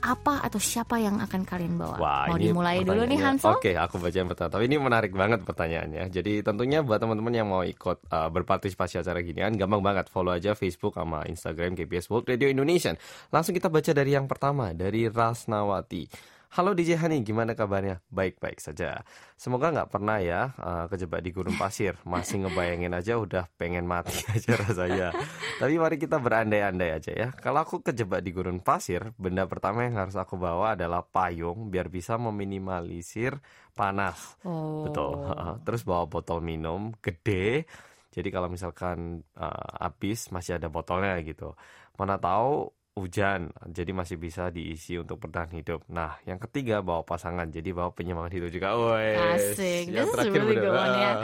apa 0.07 0.39
atau 0.47 0.63
siapa 0.63 1.03
yang 1.03 1.19
akan 1.19 1.43
kalian 1.43 1.75
bawa? 1.75 1.97
Wah, 1.99 2.25
Mau 2.31 2.39
ini 2.39 2.55
dimulai 2.55 2.87
dulu 2.87 3.03
nih 3.03 3.19
pertanyaannya. 3.19 3.27
Hansel? 3.43 3.53
Oke, 3.59 3.73
aku 3.75 3.95
baca 3.99 4.17
yang 4.17 4.31
pertama. 4.31 4.51
Tapi 4.55 4.65
ini 4.71 4.77
menarik 4.79 5.13
banget 5.13 5.41
pertanyaannya. 5.43 6.05
Jadi 6.15 6.33
tentunya 6.47 6.79
buat 6.87 7.03
teman-teman 7.03 7.35
yang 7.35 7.49
mau 7.51 7.67
ikut 7.67 8.07
uh, 8.15 8.31
berpartisipasi 8.31 9.03
acara 9.03 9.19
ginian, 9.27 9.59
gampang 9.59 9.83
banget. 9.83 10.07
Follow 10.07 10.31
aja 10.31 10.55
Facebook 10.55 10.95
sama 10.95 11.27
Instagram 11.27 11.75
KBS 11.75 12.07
World 12.07 12.31
Radio 12.31 12.47
Indonesia. 12.47 12.95
Langsung 13.35 13.53
kita 13.53 13.67
baca 13.67 13.91
dari 13.91 14.15
yang 14.15 14.31
pertama, 14.31 14.71
dari 14.71 15.11
Rasnawati. 15.11 16.36
Halo 16.57 16.73
DJ 16.73 16.97
Hani, 16.97 17.21
gimana 17.21 17.53
kabarnya? 17.53 18.01
Baik-baik 18.09 18.65
saja. 18.65 19.05
Semoga 19.37 19.77
nggak 19.77 19.93
pernah 19.93 20.17
ya 20.25 20.57
uh, 20.57 20.89
kejebak 20.89 21.21
di 21.21 21.29
gurun 21.29 21.53
pasir. 21.53 22.01
Masih 22.09 22.49
ngebayangin 22.49 22.97
aja 22.97 23.21
udah 23.21 23.45
pengen 23.61 23.85
mati 23.85 24.25
aja 24.33 24.57
rasanya. 24.65 25.13
Tapi 25.61 25.77
mari 25.77 26.01
kita 26.01 26.17
berandai-andai 26.17 26.97
aja 26.97 27.13
ya. 27.13 27.29
Kalau 27.37 27.61
aku 27.61 27.85
kejebak 27.85 28.25
di 28.25 28.33
gurun 28.33 28.65
pasir, 28.65 29.13
benda 29.21 29.45
pertama 29.45 29.85
yang 29.85 30.01
harus 30.01 30.17
aku 30.17 30.41
bawa 30.41 30.81
adalah 30.81 31.05
payung 31.05 31.69
biar 31.69 31.93
bisa 31.93 32.17
meminimalisir 32.17 33.37
panas. 33.77 34.41
Oh. 34.41 34.89
Betul. 34.89 35.29
Terus 35.61 35.85
bawa 35.85 36.09
botol 36.09 36.41
minum 36.41 36.97
gede. 37.05 37.69
Jadi 38.17 38.33
kalau 38.33 38.49
misalkan 38.49 39.21
uh, 39.37 39.77
habis 39.77 40.33
masih 40.33 40.57
ada 40.57 40.73
botolnya 40.73 41.21
gitu. 41.21 41.53
Mana 42.01 42.17
tahu 42.17 42.73
hujan, 42.97 43.53
jadi 43.69 43.93
masih 43.93 44.17
bisa 44.17 44.49
diisi 44.49 44.97
untuk 44.97 45.21
bertahan 45.21 45.53
hidup. 45.53 45.85
Nah, 45.87 46.17
yang 46.25 46.41
ketiga 46.41 46.81
bawa 46.81 47.05
pasangan, 47.05 47.45
jadi 47.47 47.77
bawa 47.77 47.93
penyemangat 47.93 48.41
hidup 48.41 48.49
juga. 48.49 48.73
Wes. 48.73 49.53
Asik. 49.53 49.93
Yang 49.93 49.93
This 49.93 50.09
is 50.09 50.13
terakhir 50.17 50.41
really 50.41 50.57
bener, 50.57 50.73
one 50.73 50.97
ya. 50.97 51.11
ah, 51.13 51.17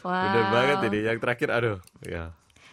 Wow. 0.00 0.24
bener 0.26 0.44
banget 0.50 0.78
ini. 0.90 0.98
Yang 1.06 1.18
terakhir, 1.22 1.48
aduh, 1.54 1.78
ya. 2.02 2.24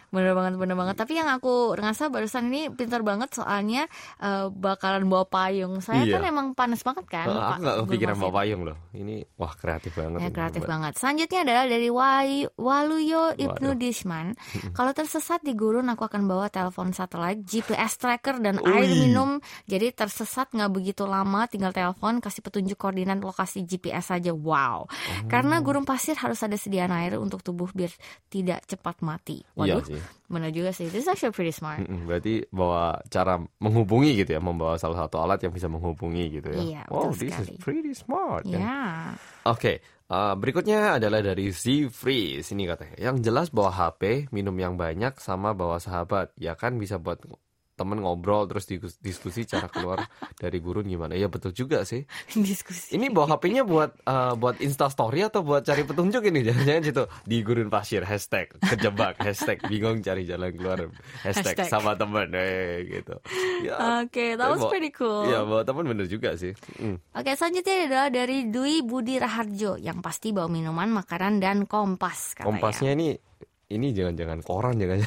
Bener 0.08 0.32
banget, 0.32 0.56
bener 0.56 0.72
banget. 0.72 0.96
Tapi 0.96 1.12
yang 1.14 1.28
aku 1.28 1.76
ngerasa 1.76 2.08
barusan 2.08 2.48
ini 2.48 2.68
pintar 2.68 3.00
banget 3.00 3.28
soalnya 3.30 3.84
eh, 4.18 4.48
bakalan 4.48 5.04
bawa 5.04 5.24
payung. 5.24 5.78
Saya 5.78 6.02
Iya. 6.02 6.16
kan 6.16 6.22
emang 6.24 6.46
panas 6.52 6.80
banget 6.80 7.04
kan. 7.04 7.26
Eh, 7.26 7.34
aku 7.34 7.60
nggak 7.60 7.76
kepikiran 7.84 8.16
bawa 8.16 8.32
payung 8.34 8.62
loh. 8.64 8.76
Ini 8.90 9.20
wah 9.34 9.52
kreatif 9.52 9.92
banget. 9.94 10.18
Ya 10.18 10.30
kreatif 10.30 10.62
banget. 10.64 10.92
Selanjutnya 10.96 11.40
adalah 11.42 11.64
dari 11.66 11.88
Wai- 11.88 12.48
Waluyo 12.50 13.32
Ibnu 13.32 13.68
Waduh. 13.68 13.76
Disman. 13.76 14.26
Kalau 14.72 14.92
tersesat 14.92 15.40
di 15.40 15.52
gurun, 15.52 15.86
aku 15.86 16.02
akan 16.02 16.24
bawa 16.24 16.48
telepon 16.48 16.90
satelit, 16.90 17.42
GPS 17.42 17.96
tracker 17.96 18.40
dan 18.40 18.58
air 18.60 18.84
Wih. 18.84 19.06
minum. 19.06 19.38
Jadi 19.64 19.92
tersesat 19.92 20.50
nggak 20.50 20.70
begitu 20.70 21.04
lama, 21.04 21.44
tinggal 21.46 21.70
telepon, 21.70 22.18
kasih 22.18 22.40
petunjuk 22.40 22.76
koordinat 22.76 23.18
lokasi 23.18 23.62
GPS 23.62 24.10
saja. 24.10 24.32
Wow. 24.32 24.84
Oh. 24.84 24.86
Karena 25.26 25.60
gurun 25.60 25.84
pasir 25.84 26.16
harus 26.16 26.40
ada 26.40 26.56
sediaan 26.56 26.90
air 26.90 27.16
untuk 27.16 27.40
tubuh 27.40 27.68
biar 27.70 27.92
tidak 28.28 28.64
cepat 28.64 29.00
mati. 29.00 29.44
Iya 29.58 29.84
Waduh, 29.98 30.06
sih. 30.06 30.30
bener 30.30 30.50
juga 30.50 30.70
sih. 30.70 30.86
This 30.86 31.02
is 31.02 31.10
actually 31.10 31.34
pretty 31.34 31.50
smart. 31.50 31.82
Mm-mm, 31.82 32.06
Berarti 32.06 32.46
bawa 32.48 33.02
cara 33.06 33.36
menghubungi 33.58 34.14
gitu 34.16 34.30
ya, 34.32 34.40
membawa 34.40 34.78
salah 34.78 35.04
satu 35.04 35.18
alat 35.18 35.42
yang 35.42 35.50
bisa 35.50 35.66
menghubungi 35.66 36.38
gitu 36.38 36.48
ya. 36.54 36.62
Iya, 36.62 36.82
wow, 36.86 37.10
this 37.10 37.34
sekali. 37.34 37.50
is 37.50 37.58
pretty 37.58 37.92
smart. 37.92 38.42
kan? 38.46 38.60
Ya. 38.60 38.80
Oke, 39.44 39.80
uh, 40.06 40.34
berikutnya 40.34 40.96
adalah 40.96 41.18
dari 41.18 41.48
Z 41.50 41.64
Freeze. 41.90 42.52
Ini 42.52 42.68
katanya, 42.68 42.96
yang 43.00 43.18
jelas 43.18 43.48
bawa 43.48 43.72
HP, 43.72 44.30
minum 44.30 44.54
yang 44.54 44.76
banyak, 44.76 45.16
sama 45.18 45.52
bawa 45.52 45.80
sahabat. 45.80 46.30
Ya 46.36 46.54
kan 46.54 46.76
bisa 46.76 46.96
buat 46.96 47.18
temen 47.78 48.02
ngobrol 48.02 48.44
terus 48.44 48.66
dis- 48.66 48.98
diskusi 48.98 49.46
cara 49.46 49.66
keluar 49.66 50.02
dari 50.42 50.58
gurun 50.58 50.82
gimana. 50.84 51.14
Ya 51.14 51.26
betul 51.26 51.54
juga 51.54 51.80
sih. 51.82 52.02
Diskusi. 52.34 52.92
Ini 52.92 53.08
bawa 53.08 53.32
HP-nya 53.32 53.62
buat 53.62 53.94
uh, 54.02 54.34
buat 54.34 54.58
Insta 54.58 54.88
Story 54.88 55.22
atau 55.22 55.40
buat 55.40 55.62
cari 55.62 55.82
petunjuk 55.82 56.26
ini 56.26 56.42
jangan-jangan 56.46 56.82
situ 56.82 57.04
di 57.22 57.38
gurun 57.40 57.68
pasir 57.68 58.02
hashtag 58.02 58.50
kejebak 58.58 59.14
hashtag 59.16 59.62
bingung 59.64 60.02
cari 60.02 60.26
jalan 60.26 60.50
keluar 60.50 60.90
hashtag, 61.22 61.54
Hashtag. 61.54 61.70
sama 61.70 61.94
temen 61.94 62.34
eh 62.34 62.82
gitu. 62.90 63.14
Ya, 63.62 64.02
Oke, 64.02 64.34
that 64.34 64.48
was 64.48 64.58
bawa- 64.58 64.70
pretty 64.70 64.90
cool. 64.90 65.24
Iya 65.24 65.44
bawa 65.44 65.62
temen 65.62 65.86
bener 65.86 66.04
juga 66.04 66.34
sih. 66.34 66.50
Mm. 66.76 66.98
Oke, 67.14 67.30
selanjutnya 67.32 67.74
adalah 67.86 68.08
dari 68.08 68.48
Dwi 68.48 68.82
Budi 68.82 69.16
Raharjo 69.16 69.76
yang 69.76 70.00
pasti 70.00 70.32
bawa 70.32 70.48
minuman, 70.48 70.90
makanan 70.90 71.38
dan 71.38 71.58
kompas 71.62 72.34
katanya. 72.34 72.48
Kompasnya 72.48 72.90
ini 72.92 73.14
ini 73.68 73.92
jangan-jangan 73.92 74.40
koran 74.40 74.74
jangan 74.74 75.04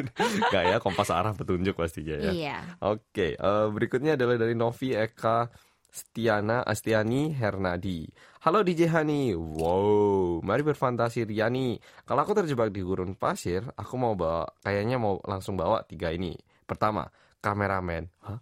Gak 0.52 0.64
ya 0.64 0.76
kompas 0.80 1.10
arah 1.12 1.32
petunjuk 1.36 1.76
pastinya 1.76 2.16
ya. 2.16 2.32
Iya. 2.32 2.58
Oke, 2.82 3.36
eh, 3.36 3.66
berikutnya 3.70 4.16
adalah 4.16 4.36
dari 4.40 4.56
Novi 4.56 4.96
Eka 4.96 5.48
Stiana 5.92 6.64
Astiani 6.64 7.36
Hernadi. 7.36 8.08
Halo 8.42 8.64
DJ 8.64 8.88
Hani. 8.90 9.36
Wow, 9.36 10.40
mari 10.42 10.64
berfantasi 10.64 11.28
Riani. 11.28 11.76
Kalau 12.08 12.24
aku 12.24 12.32
terjebak 12.32 12.72
di 12.72 12.80
gurun 12.80 13.14
pasir, 13.14 13.62
aku 13.76 13.94
mau 14.00 14.16
bawa 14.16 14.48
kayaknya 14.64 14.96
mau 14.96 15.20
langsung 15.28 15.54
bawa 15.54 15.84
tiga 15.84 16.10
ini. 16.10 16.32
Pertama, 16.64 17.06
kameramen. 17.44 18.08
Hah? 18.24 18.40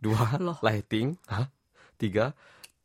Dua, 0.00 0.34
Loh. 0.46 0.56
lighting. 0.62 1.18
Hah? 1.28 1.50
Tiga, 1.98 2.32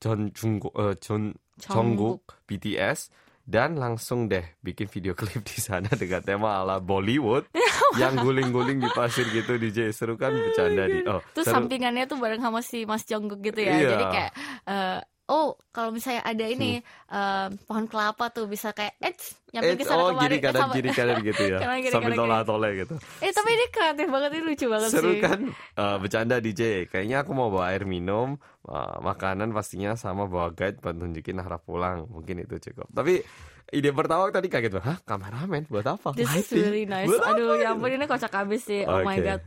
John 0.01 0.33
Jungkook, 0.33 0.73
eh, 0.75 0.95
John. 0.99 1.31
Jungkook 1.57 2.45
BTS 2.45 3.09
dan 3.47 3.79
langsung 3.79 4.27
deh 4.27 4.43
bikin 4.59 4.91
video 4.91 5.15
klip 5.19 5.39
di 5.47 5.57
sana 5.63 5.87
dengan 5.87 6.19
tema 6.19 6.59
ala 6.59 6.83
Bollywood 6.83 7.47
yang 8.01 8.19
guling-guling 8.19 8.83
di 8.83 8.89
pasir 8.91 9.23
gitu 9.31 9.55
DJ 9.55 9.95
seru 9.95 10.19
kan 10.19 10.35
bercanda 10.35 10.83
di 10.83 10.99
oh 11.07 11.23
Terus 11.31 11.47
seru. 11.47 11.55
sampingannya 11.63 12.03
tuh 12.11 12.19
bareng 12.19 12.43
sama 12.43 12.59
si 12.59 12.83
Mas 12.83 13.07
Jongkook 13.07 13.39
gitu 13.39 13.63
ya. 13.63 13.73
Iya. 13.79 13.89
Jadi 13.95 14.05
kayak 14.11 14.31
eh, 14.67 14.99
oh, 15.27 15.59
kalau 15.75 15.91
misalnya 15.91 16.23
ada 16.23 16.45
ini 16.47 16.79
eh, 17.11 17.47
pohon 17.67 17.85
kelapa 17.85 18.31
tuh 18.31 18.47
bisa 18.47 18.71
kayak 18.71 18.95
eh 18.99 19.15
nyampe 19.51 19.79
ke 19.79 19.83
sana 19.87 20.01
oh 20.03 20.11
kemari. 20.15 20.39
kanan 20.39 20.61
sama- 20.67 20.75
kiri 20.75 20.89
kanan 20.91 21.17
gitu 21.23 21.43
ya. 21.47 21.59
Kanan, 21.63 21.77
sambil 21.87 22.13
tolah 22.15 22.39
toleh 22.43 22.71
gitu. 22.83 22.95
Eh, 23.19 23.31
tapi 23.31 23.49
ini 23.55 23.65
kreatif 23.71 24.07
banget 24.07 24.29
ini 24.35 24.43
lucu 24.43 24.65
banget 24.67 24.89
seru 24.91 25.11
sih. 25.15 25.21
kan? 25.23 25.39
Eh, 25.51 25.95
bercanda 25.99 26.35
DJ 26.39 26.87
kayaknya 26.87 27.23
aku 27.23 27.31
mau 27.35 27.47
bawa 27.51 27.71
air 27.71 27.83
minum 27.83 28.39
eh, 28.67 28.97
makanan 29.03 29.51
pastinya 29.51 29.95
sama 29.95 30.27
bawa 30.27 30.51
guide 30.51 30.79
buat 30.79 30.95
tunjukin 30.95 31.39
arah 31.39 31.59
pulang. 31.59 32.07
Mungkin 32.07 32.43
itu 32.43 32.59
cukup. 32.71 32.87
Tapi 32.91 33.23
ide 33.67 33.91
pertama 33.91 34.31
tadi 34.31 34.47
kaget 34.47 34.71
banget 34.79 34.87
hah 34.87 34.97
kameramen 35.03 35.67
buat 35.67 35.83
apa 35.83 36.15
This 36.15 36.31
is 36.31 36.47
really 36.55 36.87
nice. 36.87 37.11
Buat 37.11 37.19
apa 37.19 37.31
Aduh, 37.35 37.47
ya 37.55 37.55
gitu? 37.59 37.71
ampun 37.75 37.89
ini 37.91 38.05
kocak 38.07 38.31
abis 38.31 38.61
sih. 38.63 38.81
Oh 38.87 39.03
my 39.03 39.19
Oke. 39.19 39.25
god. 39.27 39.41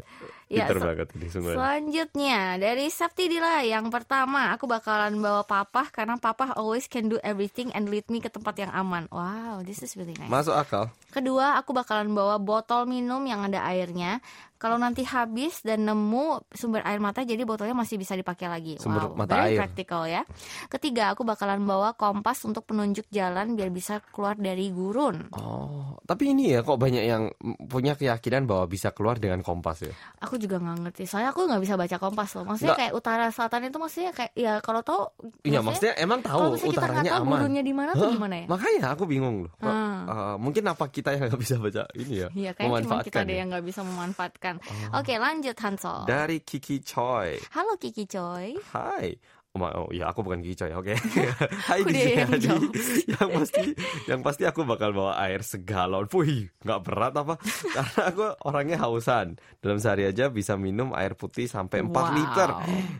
Ya, 0.51 0.67
Pinter 0.67 0.83
banget 0.83 1.09
ini 1.15 1.31
sungguh 1.31 1.55
Selanjutnya 1.55 2.59
dari 2.59 2.91
Sabti 2.91 3.31
Dila 3.31 3.63
yang 3.63 3.87
pertama 3.87 4.51
aku 4.51 4.67
bakalan 4.67 5.15
bawa 5.23 5.47
papa 5.47 5.87
karena 5.95 6.19
papa 6.19 6.59
always 6.59 6.91
can 6.91 7.07
do 7.07 7.23
everything 7.23 7.71
and 7.71 7.87
lead 7.87 8.03
me 8.11 8.19
ke 8.19 8.27
tempat 8.27 8.59
yang 8.59 8.75
aman. 8.75 9.07
Wow, 9.15 9.63
this 9.63 9.79
is 9.87 9.95
really 9.95 10.19
nice. 10.19 10.27
masuk 10.27 10.59
akal 10.59 10.91
Kedua, 11.15 11.55
aku 11.55 11.71
bakalan 11.71 12.11
bawa 12.11 12.43
botol 12.43 12.87
minum 12.91 13.23
yang 13.27 13.47
ada 13.47 13.63
airnya. 13.63 14.19
Kalau 14.61 14.77
nanti 14.77 15.09
habis 15.09 15.65
dan 15.65 15.89
nemu 15.89 16.53
sumber 16.53 16.85
air 16.85 17.01
mata, 17.01 17.25
jadi 17.25 17.49
botolnya 17.49 17.73
masih 17.73 17.97
bisa 17.97 18.13
dipakai 18.13 18.45
lagi. 18.45 18.77
Sumber 18.77 19.09
wow, 19.09 19.17
mata 19.17 19.41
very 19.41 19.57
air. 19.57 19.65
practical 19.65 20.05
ya. 20.05 20.21
Ketiga, 20.69 21.17
aku 21.17 21.25
bakalan 21.25 21.65
bawa 21.65 21.97
kompas 21.97 22.45
untuk 22.45 22.69
penunjuk 22.69 23.09
jalan 23.09 23.57
biar 23.57 23.73
bisa 23.73 24.05
keluar 24.13 24.37
dari 24.37 24.69
gurun. 24.69 25.33
Oh, 25.33 25.97
tapi 26.05 26.37
ini 26.37 26.53
ya 26.53 26.61
kok 26.61 26.77
banyak 26.77 27.05
yang 27.09 27.33
punya 27.73 27.97
keyakinan 27.97 28.45
bahwa 28.45 28.69
bisa 28.69 28.93
keluar 28.93 29.17
dengan 29.17 29.41
kompas 29.41 29.89
ya. 29.89 29.97
Aku 30.21 30.37
juga 30.37 30.61
nggak 30.61 30.77
ngerti. 30.85 31.09
Soalnya 31.09 31.33
aku 31.33 31.49
nggak 31.49 31.63
bisa 31.65 31.75
baca 31.81 31.97
kompas 31.97 32.31
loh. 32.37 32.45
Maksudnya 32.45 32.77
Nggak. 32.77 32.81
kayak 32.85 32.93
utara 32.93 33.25
selatan 33.33 33.61
itu 33.65 33.79
maksudnya 33.81 34.13
kayak 34.13 34.33
ya 34.37 34.53
kalau 34.61 34.85
tahu. 34.85 35.09
Iya, 35.41 35.65
maksudnya 35.65 35.97
emang 35.97 36.21
kalau 36.21 36.53
tahu 36.53 36.61
misalnya 36.61 36.69
kita 36.69 36.77
nggak 36.77 36.85
utaranya 36.85 37.13
tahu 37.17 37.25
aman. 37.25 37.33
gurunnya 37.33 37.63
di 37.65 37.73
mana 37.73 37.91
tuh 37.97 38.11
gimana 38.13 38.35
ya? 38.37 38.47
Makanya 38.51 38.85
aku 38.93 39.05
bingung 39.09 39.37
loh. 39.49 39.53
Hmm. 39.65 40.05
eh, 40.05 40.37
mungkin 40.37 40.65
apa 40.69 40.85
kita 40.93 41.17
yang 41.17 41.33
nggak 41.33 41.41
bisa 41.41 41.55
baca 41.57 41.83
ini 41.97 42.15
ya? 42.21 42.29
Iya, 42.37 42.51
kayak 42.53 42.71
cuma 42.85 43.01
kita 43.01 43.21
ya? 43.25 43.41
yang 43.41 43.49
nggak 43.49 43.65
bisa 43.65 43.81
memanfaatkan. 43.81 44.50
Oke, 44.93 45.15
lanjut 45.15 45.55
Hansol. 45.55 46.05
Dari 46.05 46.41
Kiki 46.41 46.81
Choi. 46.81 47.37
Halo 47.53 47.77
Kiki 47.77 48.07
Coy. 48.07 48.57
Hai. 48.73 49.15
Oh, 49.51 49.67
oh 49.67 49.91
ya 49.91 50.07
aku 50.07 50.23
bukan 50.23 50.39
Kiki 50.41 50.55
Choi, 50.57 50.71
oke. 50.71 50.95
Hai 51.69 51.83
Aku 51.83 51.91
DJ 51.91 52.23
dia 52.23 52.55
yang 53.19 53.29
pasti 53.35 53.63
yang 54.07 54.21
pasti 54.23 54.43
aku 54.47 54.63
bakal 54.63 54.95
bawa 54.95 55.19
air 55.21 55.43
segalon. 55.43 56.07
Wih, 56.07 56.55
nggak 56.63 56.81
berat 56.81 57.19
apa? 57.19 57.35
Karena 57.75 58.03
aku 58.07 58.25
orangnya 58.47 58.79
hausan. 58.79 59.35
Dalam 59.59 59.83
sehari 59.83 60.07
aja 60.07 60.31
bisa 60.31 60.55
minum 60.55 60.95
air 60.95 61.19
putih 61.19 61.51
sampai 61.51 61.83
4 61.83 61.91
Wow. 61.91 62.15
liter. 62.15 62.51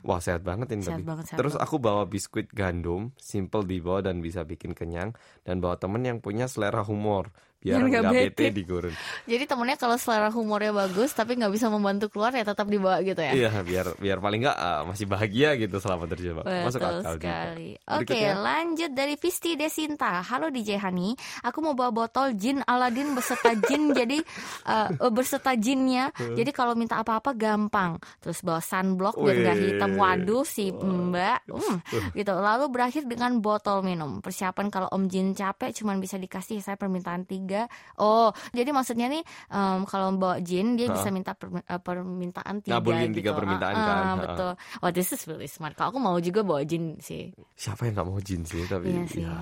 Wah, 0.03 0.19
sehat 0.19 0.43
banget 0.43 0.75
ini 0.75 0.83
Sehat 0.83 0.99
tapi. 0.99 1.07
banget, 1.07 1.25
sehat 1.31 1.39
Terus 1.39 1.55
banget. 1.55 1.67
aku 1.71 1.77
bawa 1.79 2.03
biskuit 2.05 2.51
gandum, 2.51 3.15
simple 3.15 3.63
dibawa 3.63 4.03
dan 4.03 4.19
bisa 4.19 4.43
bikin 4.43 4.75
kenyang 4.75 5.15
dan 5.41 5.63
bawa 5.63 5.79
temen 5.79 6.03
yang 6.03 6.19
punya 6.19 6.51
selera 6.51 6.83
humor 6.83 7.31
biar 7.61 7.77
nggak 7.85 8.05
bete. 8.09 8.25
bete 8.33 8.47
di 8.57 8.63
gurun. 8.65 8.95
Jadi 9.29 9.45
temennya 9.45 9.77
kalau 9.77 10.01
selera 10.01 10.33
humornya 10.33 10.73
bagus 10.73 11.13
tapi 11.13 11.37
nggak 11.37 11.53
bisa 11.53 11.69
membantu 11.69 12.09
keluar 12.09 12.33
ya 12.33 12.41
tetap 12.41 12.65
dibawa 12.65 13.05
gitu 13.05 13.21
ya. 13.21 13.33
Iya, 13.37 13.51
biar 13.61 13.87
biar 14.01 14.17
paling 14.17 14.49
nggak 14.49 14.57
ah, 14.57 14.83
masih 14.89 15.05
bahagia 15.05 15.61
gitu 15.61 15.77
selama 15.77 16.09
terjebak. 16.09 16.49
Masuk 16.49 16.81
Betul 16.81 16.89
akal 16.89 17.15
juga. 17.21 17.21
sekali. 17.21 17.71
Oke, 17.77 17.97
Berikutnya. 18.01 18.33
lanjut 18.41 18.91
dari 18.97 19.15
Visti 19.21 19.51
Desinta. 19.61 20.25
Halo 20.25 20.49
DJ 20.49 20.81
Hani, 20.81 21.13
aku 21.45 21.59
mau 21.61 21.77
bawa 21.77 21.93
botol 21.93 22.33
jin 22.33 22.65
Aladin 22.65 23.13
beserta 23.13 23.53
jin 23.53 23.93
jadi 23.99 24.19
eh, 24.65 24.89
berserta 25.13 25.53
jinnya. 25.53 26.09
Jadi 26.17 26.51
kalau 26.57 26.73
minta 26.73 26.97
apa-apa 26.97 27.37
gampang. 27.37 28.01
Terus 28.25 28.41
bawa 28.41 28.65
sunblock 28.65 29.21
biar 29.21 29.37
nggak 29.37 29.59
hitam. 29.61 29.91
Waduh 30.01 30.49
si 30.49 30.73
Mbak. 30.73 31.53
Hmm, 31.53 31.77
gitu. 32.17 32.33
Lalu 32.33 32.65
berakhir 32.73 33.05
dengan 33.05 33.37
botol 33.45 33.85
minum. 33.85 34.25
Persiapan 34.25 34.73
kalau 34.73 34.89
Om 34.89 35.13
Jin 35.13 35.37
capek 35.37 35.77
cuman 35.77 36.01
bisa 36.01 36.17
dikasih 36.17 36.65
saya 36.65 36.81
permintaan 36.81 37.29
tiga. 37.29 37.50
Oh, 37.97 38.29
jadi 38.51 38.71
maksudnya 38.71 39.07
nih 39.07 39.23
em, 39.49 39.83
kalau 39.85 40.15
bawa 40.15 40.39
jin 40.39 40.75
dia 40.75 40.87
Hah? 40.87 40.95
bisa 40.95 41.09
minta 41.09 41.33
per- 41.33 41.51
eh, 41.61 41.81
permintaan 41.81 42.61
tiga 42.61 42.79
Ngabulin 42.79 43.11
gitu. 43.11 43.19
tiga 43.19 43.31
permintaan 43.33 43.75
Ah, 43.75 43.83
kan. 43.83 44.03
ah, 44.03 44.15
betul. 44.17 44.53
Wah, 44.79 44.91
this 44.91 45.11
is 45.11 45.23
really 45.25 45.47
smart. 45.47 45.75
Kalau 45.75 45.91
aku 45.91 45.99
mau 45.99 46.17
juga 46.17 46.41
bawa 46.41 46.63
jin 46.63 46.97
sih. 46.99 47.31
Siapa 47.55 47.85
yang 47.85 47.97
nggak 47.97 48.09
mau 48.09 48.21
jin 48.21 48.43
sih? 48.43 48.63
Tapi 48.65 48.87
Iya 48.87 49.03
sih. 49.07 49.23
ya. 49.23 49.35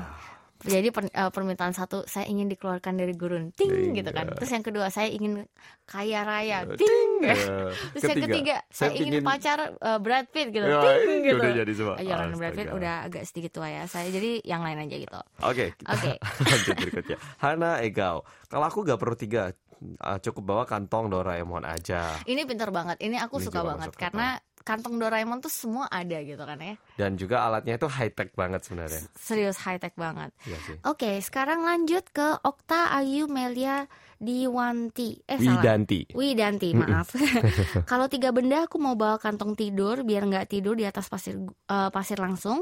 Jadi 0.59 0.88
per- 0.88 1.07
eh, 1.07 1.31
permintaan 1.31 1.71
satu 1.71 2.03
saya 2.05 2.25
ingin 2.25 2.47
dikeluarkan 2.47 2.95
dari 2.95 3.12
gurun, 3.12 3.50
ting 3.53 3.71
Ting, 3.71 3.95
gitu 3.95 4.11
kan. 4.11 4.27
ya. 4.27 4.35
Terus 4.35 4.50
yang 4.50 4.65
kedua 4.65 4.87
saya 4.88 5.07
ingin 5.07 5.47
kaya 5.85 6.23
raya, 6.23 6.65
Eh, 6.65 6.75
ting. 6.75 7.11
Eh, 7.23 7.71
Terus 7.95 8.03
yang 8.05 8.19
ketiga 8.25 8.57
saya, 8.69 8.91
ingin 8.93 9.23
pacar 9.23 9.59
eh, 9.71 9.99
Brad 9.99 10.27
Pitt 10.29 10.50
gitu, 10.50 10.62
Ya, 10.62 10.83
ting 10.99 11.21
itu 11.21 11.29
gitu. 11.29 11.38
udah 11.38 11.53
jadi 11.55 11.73
semua. 11.73 11.95
Oh, 11.95 12.03
jangan 12.03 12.29
Brad 12.35 12.55
Pitt 12.55 12.69
udah 12.69 12.95
agak 13.05 13.23
sedikit 13.23 13.50
tua 13.53 13.69
ya. 13.69 13.83
Saya 13.85 14.09
jadi 14.09 14.43
yang 14.43 14.61
lain 14.61 14.83
aja 14.83 14.97
gitu. 14.97 15.19
Oke, 15.41 15.79
Oke. 15.81 16.11
lanjut 16.50 16.75
berikutnya. 16.77 17.17
Hana 17.38 17.79
Egao, 17.79 18.23
kalau 18.47 18.65
aku 18.65 18.83
gak 18.83 18.99
perlu 18.99 19.15
tiga, 19.15 19.55
ah, 20.00 20.19
cukup 20.19 20.43
bawa 20.45 20.65
kantong 20.65 21.07
Doraemon 21.07 21.62
aja. 21.62 22.19
Ini 22.25 22.43
pintar 22.45 22.71
banget. 22.71 22.99
Ini 22.99 23.15
aku 23.21 23.38
Ini 23.38 23.47
suka 23.47 23.62
banget 23.62 23.95
karena 23.95 24.43
kantong 24.69 25.01
Doraemon 25.01 25.41
tuh 25.41 25.49
semua 25.49 25.89
ada 25.89 26.21
gitu 26.21 26.45
kan 26.45 26.61
ya. 26.61 26.77
Dan 27.01 27.17
juga 27.17 27.49
alatnya 27.49 27.81
itu 27.81 27.89
high 27.89 28.13
tech 28.13 28.37
banget 28.37 28.61
sebenarnya. 28.69 29.01
Serius 29.17 29.57
high 29.65 29.81
tech 29.81 29.97
banget. 29.97 30.29
Iya 30.45 30.59
sih. 30.69 30.77
Oke, 30.85 31.17
sekarang 31.25 31.65
lanjut 31.65 32.05
ke 32.13 32.37
Okta 32.45 32.93
Ayu 32.93 33.33
Melia 33.33 33.89
Diwanti. 34.21 35.25
Eh 35.25 35.41
salah. 35.41 35.63
Widanti. 35.63 36.01
Widanti, 36.13 36.69
maaf. 36.77 37.17
Kalau 37.91 38.13
tiga 38.13 38.29
benda 38.35 38.69
aku 38.69 38.77
mau 38.77 38.93
bawa 38.93 39.17
kantong 39.17 39.57
tidur 39.57 40.05
biar 40.05 40.29
nggak 40.29 40.53
tidur 40.53 40.77
di 40.77 40.85
atas 40.85 41.09
pasir 41.09 41.41
eh, 41.49 41.91
pasir 41.95 42.21
langsung. 42.21 42.61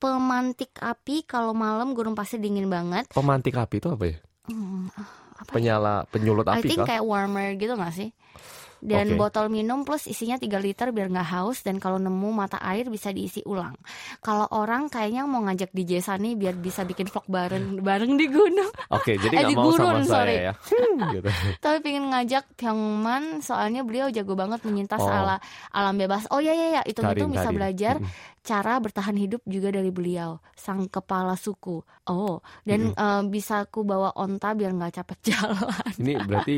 Pemantik 0.00 0.80
api 0.80 1.28
kalau 1.28 1.52
malam 1.52 1.92
gurun 1.92 2.16
pasir 2.16 2.40
dingin 2.40 2.72
banget. 2.72 3.04
Pemantik 3.12 3.52
api 3.52 3.84
itu 3.84 3.88
apa 3.92 4.04
ya? 4.08 4.16
Hmm, 4.48 4.88
apa 5.36 5.44
ya? 5.44 5.52
Penyala 5.52 5.94
penyulut 6.08 6.48
I 6.48 6.64
api 6.64 6.68
think 6.72 6.80
kah? 6.84 6.88
kayak 6.88 7.04
warmer 7.04 7.52
gitu 7.60 7.76
gak 7.76 7.92
sih? 7.92 8.08
Dan 8.80 9.12
Oke. 9.12 9.20
botol 9.20 9.46
minum 9.46 9.82
plus 9.82 10.04
isinya 10.04 10.34
3 10.34 10.48
liter 10.56 10.88
biar 10.88 11.08
nggak 11.08 11.28
haus 11.30 11.60
dan 11.60 11.76
kalau 11.76 11.96
nemu 11.96 12.28
mata 12.30 12.56
air 12.58 12.86
bisa 12.86 13.10
diisi 13.10 13.44
ulang. 13.44 13.76
Kalau 14.18 14.48
orang 14.50 14.88
kayaknya 14.88 15.24
mau 15.24 15.40
ngajak 15.40 15.68
DJ 15.70 16.00
Sani 16.00 16.32
biar 16.32 16.54
bisa 16.54 16.82
bikin 16.82 17.06
vlog 17.06 17.24
bareng 17.26 17.66
bareng 17.86 18.12
di 18.14 18.26
gunung. 18.26 18.72
Oke, 18.88 19.14
jadi 19.14 19.30
Eh, 19.30 19.38
nggak 19.38 19.46
di 19.46 19.54
mau 19.54 19.64
gurun, 19.68 20.00
sama 20.00 20.04
sorry. 20.06 20.34
saya 20.34 20.44
ya. 20.46 20.54
Hmm, 20.90 21.12
gitu. 21.12 21.28
Tapi 21.58 21.78
pengen 21.80 22.04
ngajak 22.08 22.44
Pyongman 22.54 23.24
soalnya 23.40 23.80
beliau 23.80 24.08
jago 24.08 24.32
banget 24.32 24.64
menyintas 24.64 24.98
Oh. 24.98 25.08
ala 25.08 25.36
alam 25.70 25.94
bebas. 25.94 26.24
Oh 26.28 26.38
ya 26.38 26.50
ya 26.50 26.68
ya, 26.74 26.82
itu 26.82 27.00
itu 27.00 27.24
bisa 27.26 27.48
belajar 27.50 28.00
cara 28.40 28.76
bertahan 28.76 29.12
hidup 29.14 29.44
juga 29.44 29.68
dari 29.68 29.88
beliau, 29.88 30.40
sang 30.54 30.86
kepala 30.86 31.36
suku. 31.36 31.78
Oh, 32.06 32.40
dan 32.62 32.90
eh, 32.90 33.22
bisa 33.26 33.62
aku 33.62 33.82
bawa 33.82 34.10
onta 34.14 34.52
biar 34.52 34.72
nggak 34.72 34.94
capek 34.94 35.18
jalan. 35.30 35.92
Ini 35.94 36.12
berarti 36.22 36.56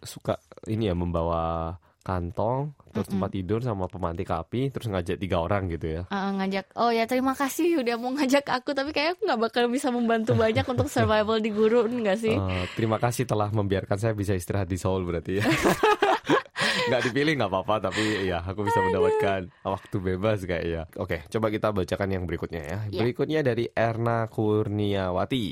suka 0.00 0.34
ini 0.66 0.88
ya 0.88 0.94
membawa 1.04 1.76
kantong, 2.04 2.76
terus 2.92 3.08
tempat 3.08 3.32
tidur 3.32 3.64
sama 3.64 3.88
pemantik 3.88 4.28
api, 4.28 4.68
terus 4.68 4.92
ngajak 4.92 5.16
tiga 5.16 5.40
orang 5.40 5.72
gitu 5.72 5.88
ya. 5.88 6.02
Eh, 6.04 6.30
ngajak 6.36 6.76
oh 6.76 6.92
ya 6.92 7.08
terima 7.08 7.32
kasih 7.32 7.80
udah 7.80 7.96
mau 7.96 8.12
ngajak 8.12 8.44
aku 8.44 8.76
tapi 8.76 8.92
kayaknya 8.92 9.16
aku 9.16 9.22
nggak 9.24 9.40
bakal 9.40 9.64
bisa 9.72 9.88
membantu 9.88 10.36
banyak 10.36 10.68
untuk 10.68 10.92
survival 10.92 11.40
di 11.40 11.48
gurun 11.48 12.04
nggak 12.04 12.18
sih 12.20 12.36
Eh, 12.36 12.64
terima 12.76 13.00
kasih 13.00 13.24
telah 13.24 13.48
membiarkan 13.48 13.96
saya 13.96 14.12
bisa 14.12 14.36
istirahat 14.36 14.68
di 14.68 14.76
Seoul 14.76 15.08
berarti 15.08 15.40
ya. 15.40 15.48
nggak 16.92 17.02
dipilih 17.08 17.40
nggak 17.40 17.48
apa-apa 17.48 17.88
tapi 17.88 18.28
ya 18.28 18.44
aku 18.44 18.68
bisa 18.68 18.84
mendapatkan 18.84 19.40
waktu 19.64 19.96
bebas 19.96 20.44
kayaknya. 20.44 20.84
Oke, 21.00 21.24
coba 21.32 21.48
kita 21.48 21.72
bacakan 21.72 22.08
yang 22.12 22.24
berikutnya 22.28 22.62
ya. 22.68 22.78
Ya. 22.92 23.00
Berikutnya 23.00 23.40
dari 23.40 23.64
Erna 23.72 24.28
Kurniawati. 24.28 25.46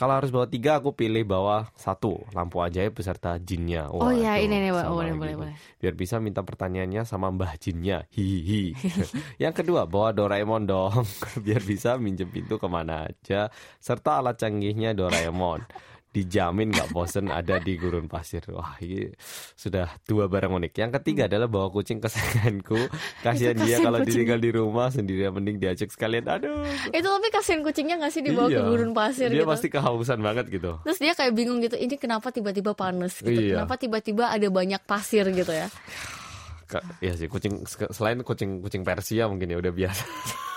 Kalau 0.00 0.16
harus 0.16 0.32
bawa 0.32 0.48
tiga, 0.48 0.80
aku 0.80 0.96
pilih 0.96 1.28
bawa 1.28 1.68
satu 1.76 2.24
lampu 2.32 2.56
ajaib 2.64 2.96
beserta 2.96 3.36
jinnya. 3.36 3.92
Oh 3.92 4.08
iya, 4.08 4.40
ini 4.40 4.56
nih, 4.56 4.72
Boleh, 4.72 5.12
boleh, 5.12 5.12
nih. 5.12 5.36
boleh. 5.36 5.54
Biar 5.76 5.92
bisa 5.92 6.16
minta 6.16 6.40
pertanyaannya 6.40 7.04
sama 7.04 7.28
Mbah 7.28 7.60
Jinnya. 7.60 8.08
Hihihi. 8.08 8.72
yang 9.44 9.52
kedua, 9.52 9.84
bawa 9.84 10.16
Doraemon 10.16 10.64
dong. 10.64 11.04
Biar 11.44 11.60
bisa 11.60 12.00
minjem 12.00 12.32
pintu 12.32 12.56
ke 12.56 12.64
mana 12.64 13.12
aja. 13.12 13.52
Serta 13.76 14.24
alat 14.24 14.40
canggihnya 14.40 14.96
Doraemon. 14.96 15.68
Dijamin 16.10 16.74
nggak 16.74 16.90
bosen 16.90 17.30
ada 17.30 17.56
di 17.56 17.78
gurun 17.78 18.04
pasir. 18.04 18.42
Wah, 18.50 18.74
ini 18.78 19.14
sudah 19.54 19.86
dua 20.02 20.26
barang 20.26 20.50
unik. 20.50 20.72
Yang 20.74 20.90
ketiga 20.98 21.30
adalah 21.30 21.46
bawa 21.46 21.70
kucing 21.70 22.02
kesayanganku. 22.02 22.74
Kasihan 23.22 23.54
dia 23.54 23.78
kalau 23.78 24.02
kucing. 24.02 24.26
ditinggal 24.26 24.38
di 24.38 24.50
rumah 24.50 24.90
sendirian 24.90 25.30
mending 25.30 25.56
diajak 25.56 25.86
sekalian. 25.88 26.26
Aduh. 26.26 26.66
itu 26.90 27.06
tapi 27.06 27.28
kasihan 27.30 27.62
kucingnya 27.62 27.94
nggak 27.96 28.10
sih 28.10 28.20
dibawa 28.20 28.46
ke 28.46 28.58
Iya. 28.58 28.66
gurun 28.66 28.90
pasir 28.90 29.28
Dia 29.28 29.38
gitu 29.38 29.48
pasti 29.48 29.68
kehausan 29.68 30.18
banget 30.18 30.46
gitu. 30.48 30.82
terus 30.82 30.98
dia 30.98 31.14
kayak 31.14 31.30
bingung 31.30 31.58
gitu 31.58 31.74
ini 31.74 31.94
kenapa 31.94 32.28
tiba-tiba 32.28 32.74
panas 32.74 33.14
gitu 33.16 33.30
Iya. 33.30 33.62
kenapa 33.62 33.74
tiba-tiba 33.76 34.24
ada 34.28 34.46
banyak 34.46 34.82
pasir 34.82 35.24
gitu 35.28 35.50
ya 35.50 35.70
Iya 36.98 37.14
sih, 37.16 37.26
kucing 37.26 37.66
selain 37.90 38.22
kucing 38.22 38.62
kucing 38.62 38.82
Persia 38.82 39.26
mungkin 39.26 39.46
ya 39.46 39.58
udah 39.58 39.70
biasa. 39.70 40.02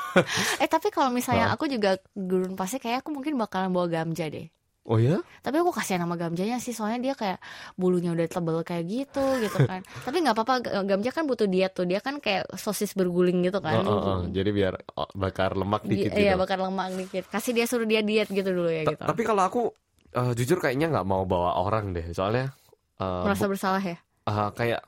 eh 0.61 0.69
tapi 0.69 0.89
kalau 0.89 1.09
misalnya 1.09 1.49
Hah? 1.49 1.57
aku 1.57 1.65
juga 1.65 1.97
gurun 2.13 2.53
pasir 2.53 2.77
kayak 2.77 3.01
aku 3.01 3.09
mungkin 3.11 3.33
bakalan 3.33 3.69
bawa 3.69 3.89
gamja 3.89 4.29
deh 4.29 4.45
Oh 4.83 4.99
ya? 4.99 5.23
tapi 5.39 5.63
aku 5.63 5.71
kasihan 5.71 6.03
sama 6.03 6.19
gamjanya 6.19 6.59
sih 6.59 6.75
soalnya 6.75 6.99
dia 6.99 7.13
kayak 7.15 7.39
bulunya 7.79 8.11
udah 8.11 8.27
tebel 8.27 8.67
kayak 8.67 8.83
gitu 8.83 9.23
gitu 9.39 9.63
kan 9.63 9.79
tapi 10.05 10.19
nggak 10.19 10.35
apa-apa 10.35 10.83
gamja 10.83 11.09
kan 11.15 11.23
butuh 11.23 11.47
diet 11.47 11.71
tuh 11.71 11.87
dia 11.87 12.03
kan 12.03 12.19
kayak 12.19 12.51
sosis 12.59 12.91
berguling 12.91 13.47
gitu 13.47 13.63
kan 13.63 13.79
Oh, 13.79 13.87
oh, 13.87 14.01
oh. 14.03 14.19
Jadi 14.27 14.49
biar 14.51 14.75
oh, 14.99 15.07
bakar 15.15 15.55
lemak 15.55 15.87
dikit 15.87 16.11
iya 16.11 16.35
gitu. 16.35 16.43
bakar 16.43 16.59
lemak 16.59 16.87
dikit 16.99 17.23
kasih 17.31 17.51
dia 17.55 17.65
suruh 17.67 17.87
dia 17.87 18.03
diet 18.03 18.27
gitu 18.27 18.51
dulu 18.51 18.67
ya 18.67 18.83
Ta- 18.83 18.91
gitu 18.91 19.03
Tapi 19.07 19.21
kalau 19.23 19.43
aku 19.47 19.61
eh, 20.13 20.31
jujur 20.35 20.59
kayaknya 20.59 20.91
nggak 20.91 21.07
mau 21.07 21.23
bawa 21.23 21.63
orang 21.63 21.95
deh, 21.95 22.11
soalnya 22.11 22.51
eh, 22.99 23.23
merasa 23.23 23.47
bersalah 23.47 23.79
ya 23.79 23.97
eh, 24.27 24.49
kayak 24.51 24.81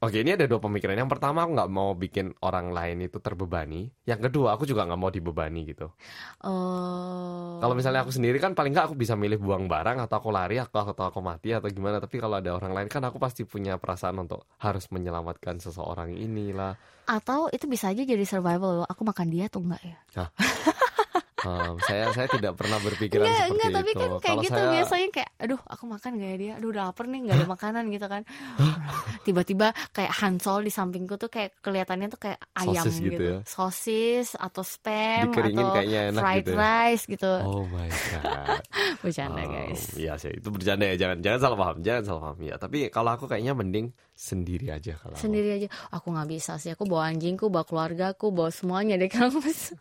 Oke 0.00 0.24
ini 0.24 0.32
ada 0.32 0.48
dua 0.48 0.56
pemikiran. 0.64 0.96
Yang 0.96 1.12
pertama 1.12 1.44
aku 1.44 1.52
nggak 1.60 1.72
mau 1.72 1.92
bikin 1.92 2.32
orang 2.40 2.72
lain 2.72 3.04
itu 3.04 3.20
terbebani. 3.20 3.92
Yang 4.08 4.32
kedua 4.32 4.56
aku 4.56 4.64
juga 4.64 4.88
nggak 4.88 4.96
mau 4.96 5.12
dibebani 5.12 5.68
gitu. 5.68 5.92
oh 6.40 7.60
Kalau 7.60 7.76
misalnya 7.76 8.00
aku 8.00 8.08
sendiri 8.08 8.40
kan 8.40 8.56
paling 8.56 8.72
nggak 8.72 8.88
aku 8.88 8.96
bisa 8.96 9.12
milih 9.12 9.36
buang 9.36 9.68
barang 9.68 10.00
atau 10.00 10.16
aku 10.16 10.32
lari 10.32 10.56
atau, 10.56 10.88
atau 10.88 11.04
aku 11.04 11.20
mati 11.20 11.52
atau 11.52 11.68
gimana. 11.68 12.00
Tapi 12.00 12.16
kalau 12.16 12.40
ada 12.40 12.56
orang 12.56 12.72
lain 12.72 12.88
kan 12.88 13.04
aku 13.04 13.20
pasti 13.20 13.44
punya 13.44 13.76
perasaan 13.76 14.16
untuk 14.24 14.48
harus 14.56 14.88
menyelamatkan 14.88 15.60
seseorang 15.60 16.16
inilah. 16.16 16.80
atau 17.10 17.50
itu 17.50 17.66
bisa 17.66 17.90
aja 17.90 18.06
jadi 18.06 18.22
survival 18.22 18.82
loh 18.82 18.86
aku 18.86 19.02
makan 19.02 19.34
dia 19.34 19.50
tuh 19.50 19.66
enggak 19.66 19.82
ya 19.82 19.98
Um, 21.40 21.80
saya 21.88 22.12
saya 22.12 22.28
tidak 22.28 22.52
pernah 22.52 22.76
berpikiran 22.78 23.24
Enggak, 23.24 23.36
seperti 23.40 23.52
enggak, 23.56 23.70
tapi 23.72 23.90
itu. 23.90 23.96
kan 23.96 24.10
kayak 24.10 24.20
Kalau 24.20 24.42
gitu 24.44 24.52
saya 24.52 24.68
biasanya 24.76 25.08
kayak 25.08 25.30
aduh 25.40 25.60
aku 25.64 25.84
makan 25.88 26.10
gak 26.20 26.28
ya 26.28 26.36
dia 26.36 26.52
aduh 26.60 26.68
udah 26.68 26.82
lapar 26.84 27.04
nih 27.08 27.20
nggak 27.24 27.36
ada 27.40 27.48
makanan 27.48 27.84
gitu 27.88 28.06
kan 28.06 28.22
tiba-tiba 29.24 29.66
kayak 29.92 30.12
Hansol 30.12 30.60
di 30.64 30.72
sampingku 30.72 31.16
tuh 31.16 31.30
kayak 31.32 31.56
kelihatannya 31.64 32.08
tuh 32.12 32.20
kayak 32.20 32.38
ayam 32.56 32.84
Sosis 32.84 32.96
gitu, 33.00 33.12
gitu 33.12 33.24
ya. 33.24 33.38
sosis 33.44 34.28
atau 34.36 34.62
spam 34.64 35.32
Dikeringin 35.32 35.64
atau 35.64 35.74
kayaknya 35.76 36.00
enak 36.12 36.22
fried 36.22 36.44
gitu 36.44 36.52
ya. 36.52 36.58
rice 36.60 37.04
gitu 37.08 37.32
Oh 37.40 37.64
my 37.68 37.88
god. 37.88 38.62
bercanda 39.02 39.42
Um, 39.42 39.52
guys 39.52 39.82
Iya 39.96 40.12
sih, 40.20 40.32
itu 40.36 40.48
bercanda 40.52 40.84
ya. 40.84 40.94
Jangan 41.00 41.18
jangan 41.24 41.38
salah 41.40 41.58
paham, 41.58 41.76
jangan 41.80 42.02
salah 42.04 42.20
paham. 42.30 42.38
Ya, 42.44 42.54
tapi 42.60 42.78
kalau 42.92 43.10
aku 43.16 43.24
kayaknya 43.24 43.56
mending 43.56 43.86
sendiri 44.12 44.68
aja 44.68 45.00
kalau. 45.00 45.16
sendiri 45.16 45.48
aja 45.56 45.68
aku 45.88 46.12
nggak 46.12 46.28
bisa 46.28 46.60
sih 46.60 46.68
aku 46.68 46.84
bawa 46.84 47.08
anjingku 47.08 47.48
bawa 47.48 47.64
keluargaku 47.64 48.28
bawa 48.28 48.52
semuanya 48.52 49.00
deh 49.00 49.08
kalau 49.16 49.40
bisa 49.40 49.72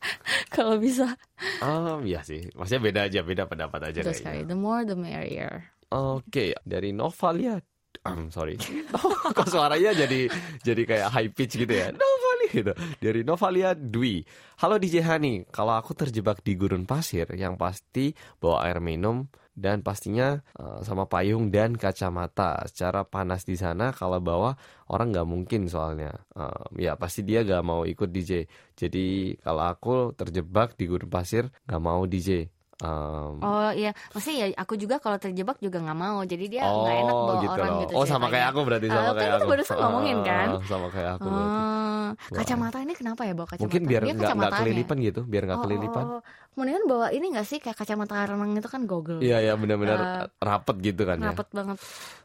kalau 0.47 0.79
bisa 0.79 1.11
Um, 1.59 2.05
iya 2.05 2.21
sih. 2.23 2.47
Maksudnya 2.53 2.81
beda 2.81 3.01
aja, 3.09 3.19
beda 3.25 3.43
pendapat 3.45 3.91
aja 3.91 3.99
Betul 4.05 4.15
sekali 4.15 4.45
kayaknya. 4.45 4.51
the 4.51 4.57
more 4.57 4.81
the 4.85 4.95
merrier 4.95 5.53
Oke, 5.89 6.53
dari 6.61 6.93
Novalia. 6.93 7.57
Um, 8.05 8.29
sorry. 8.29 8.55
Kok 9.37 9.49
suaranya 9.49 9.91
jadi 9.91 10.29
jadi 10.61 10.81
kayak 10.85 11.09
high 11.09 11.31
pitch 11.33 11.57
gitu 11.57 11.73
ya. 11.73 11.89
Novalia 11.89 12.49
gitu. 12.53 12.73
Dari 13.01 13.21
Novalia 13.25 13.69
Dwi. 13.73 14.21
Halo 14.61 14.77
DJ 14.77 15.01
Hani, 15.01 15.49
kalau 15.49 15.73
aku 15.73 15.97
terjebak 15.97 16.45
di 16.45 16.53
gurun 16.53 16.85
pasir 16.85 17.25
yang 17.33 17.57
pasti 17.57 18.13
bawa 18.37 18.69
air 18.69 18.77
minum 18.79 19.25
dan 19.59 19.83
pastinya 19.83 20.39
eh, 20.55 20.79
sama 20.81 21.03
payung 21.05 21.51
dan 21.51 21.75
kacamata. 21.75 22.63
Secara 22.65 23.03
panas 23.03 23.43
di 23.43 23.53
sana 23.53 23.91
kalau 23.91 24.17
bawa 24.19 24.55
orang 24.87 25.11
nggak 25.11 25.27
mungkin 25.27 25.67
soalnya. 25.67 26.15
Eh, 26.33 26.87
ya 26.87 26.95
pasti 26.95 27.21
dia 27.21 27.43
nggak 27.43 27.61
mau 27.61 27.83
ikut 27.83 28.07
DJ. 28.07 28.47
Jadi 28.73 29.05
kalau 29.37 29.67
aku 29.67 30.15
terjebak 30.15 30.73
di 30.73 30.87
gurun 30.87 31.11
pasir 31.11 31.51
nggak 31.67 31.83
mau 31.83 32.07
DJ. 32.07 32.47
Em, 32.79 33.43
Oh 33.43 33.75
iya, 33.75 33.91
maksudnya 34.15 34.37
ya 34.39 34.55
aku 34.55 34.79
juga 34.79 35.03
kalau 35.03 35.19
terjebak 35.19 35.59
juga 35.59 35.83
nggak 35.83 35.99
mau. 35.99 36.23
Jadi 36.23 36.47
dia 36.47 36.63
nggak 36.63 36.95
enak 37.03 37.15
bawa 37.19 37.33
gitu 37.43 37.51
orang 37.51 37.67
loh. 37.67 37.79
gitu. 37.83 37.93
Oh, 37.99 38.05
sama 38.07 38.31
kayak 38.31 38.47
aku 38.55 38.59
berarti 38.63 38.87
sama 38.87 38.95
kan 38.95 39.11
kayak 39.11 39.27
kita 39.27 39.35
aku. 39.35 39.51
barusan 39.51 39.75
ngomongin 39.83 40.17
kan? 40.23 40.47
Sama 40.63 40.87
kayak 40.87 41.11
aku. 41.19 41.27
Oh, 41.27 42.09
kacamata 42.31 42.77
ini 42.79 42.93
kenapa 42.95 43.21
ya 43.27 43.33
bawa 43.35 43.47
kacamata? 43.51 43.63
Mungkin 43.67 43.83
biar 43.83 44.01
nggak 44.07 44.53
kelilipan 44.63 44.97
gitu, 45.03 45.21
biar 45.27 45.43
nggak 45.43 45.59
Oh, 45.59 45.65
kelilipan. 45.67 46.05
oh, 46.07 46.19
Kemudian 46.49 46.83
bawa 46.85 47.07
ini 47.09 47.31
nggak 47.31 47.45
sih 47.45 47.57
kayak 47.57 47.77
kacamata 47.77 48.25
renang 48.25 48.51
itu 48.53 48.67
kan 48.67 48.83
goggle. 48.83 49.19
Iya 49.19 49.39
ya 49.41 49.53
benar-benar 49.55 49.99
Eh, 49.99 50.25
rapet 50.39 50.75
gitu 50.81 51.03
kan 51.03 51.17
ya. 51.17 51.31
Rapet 51.31 51.47
banget. 51.49 51.77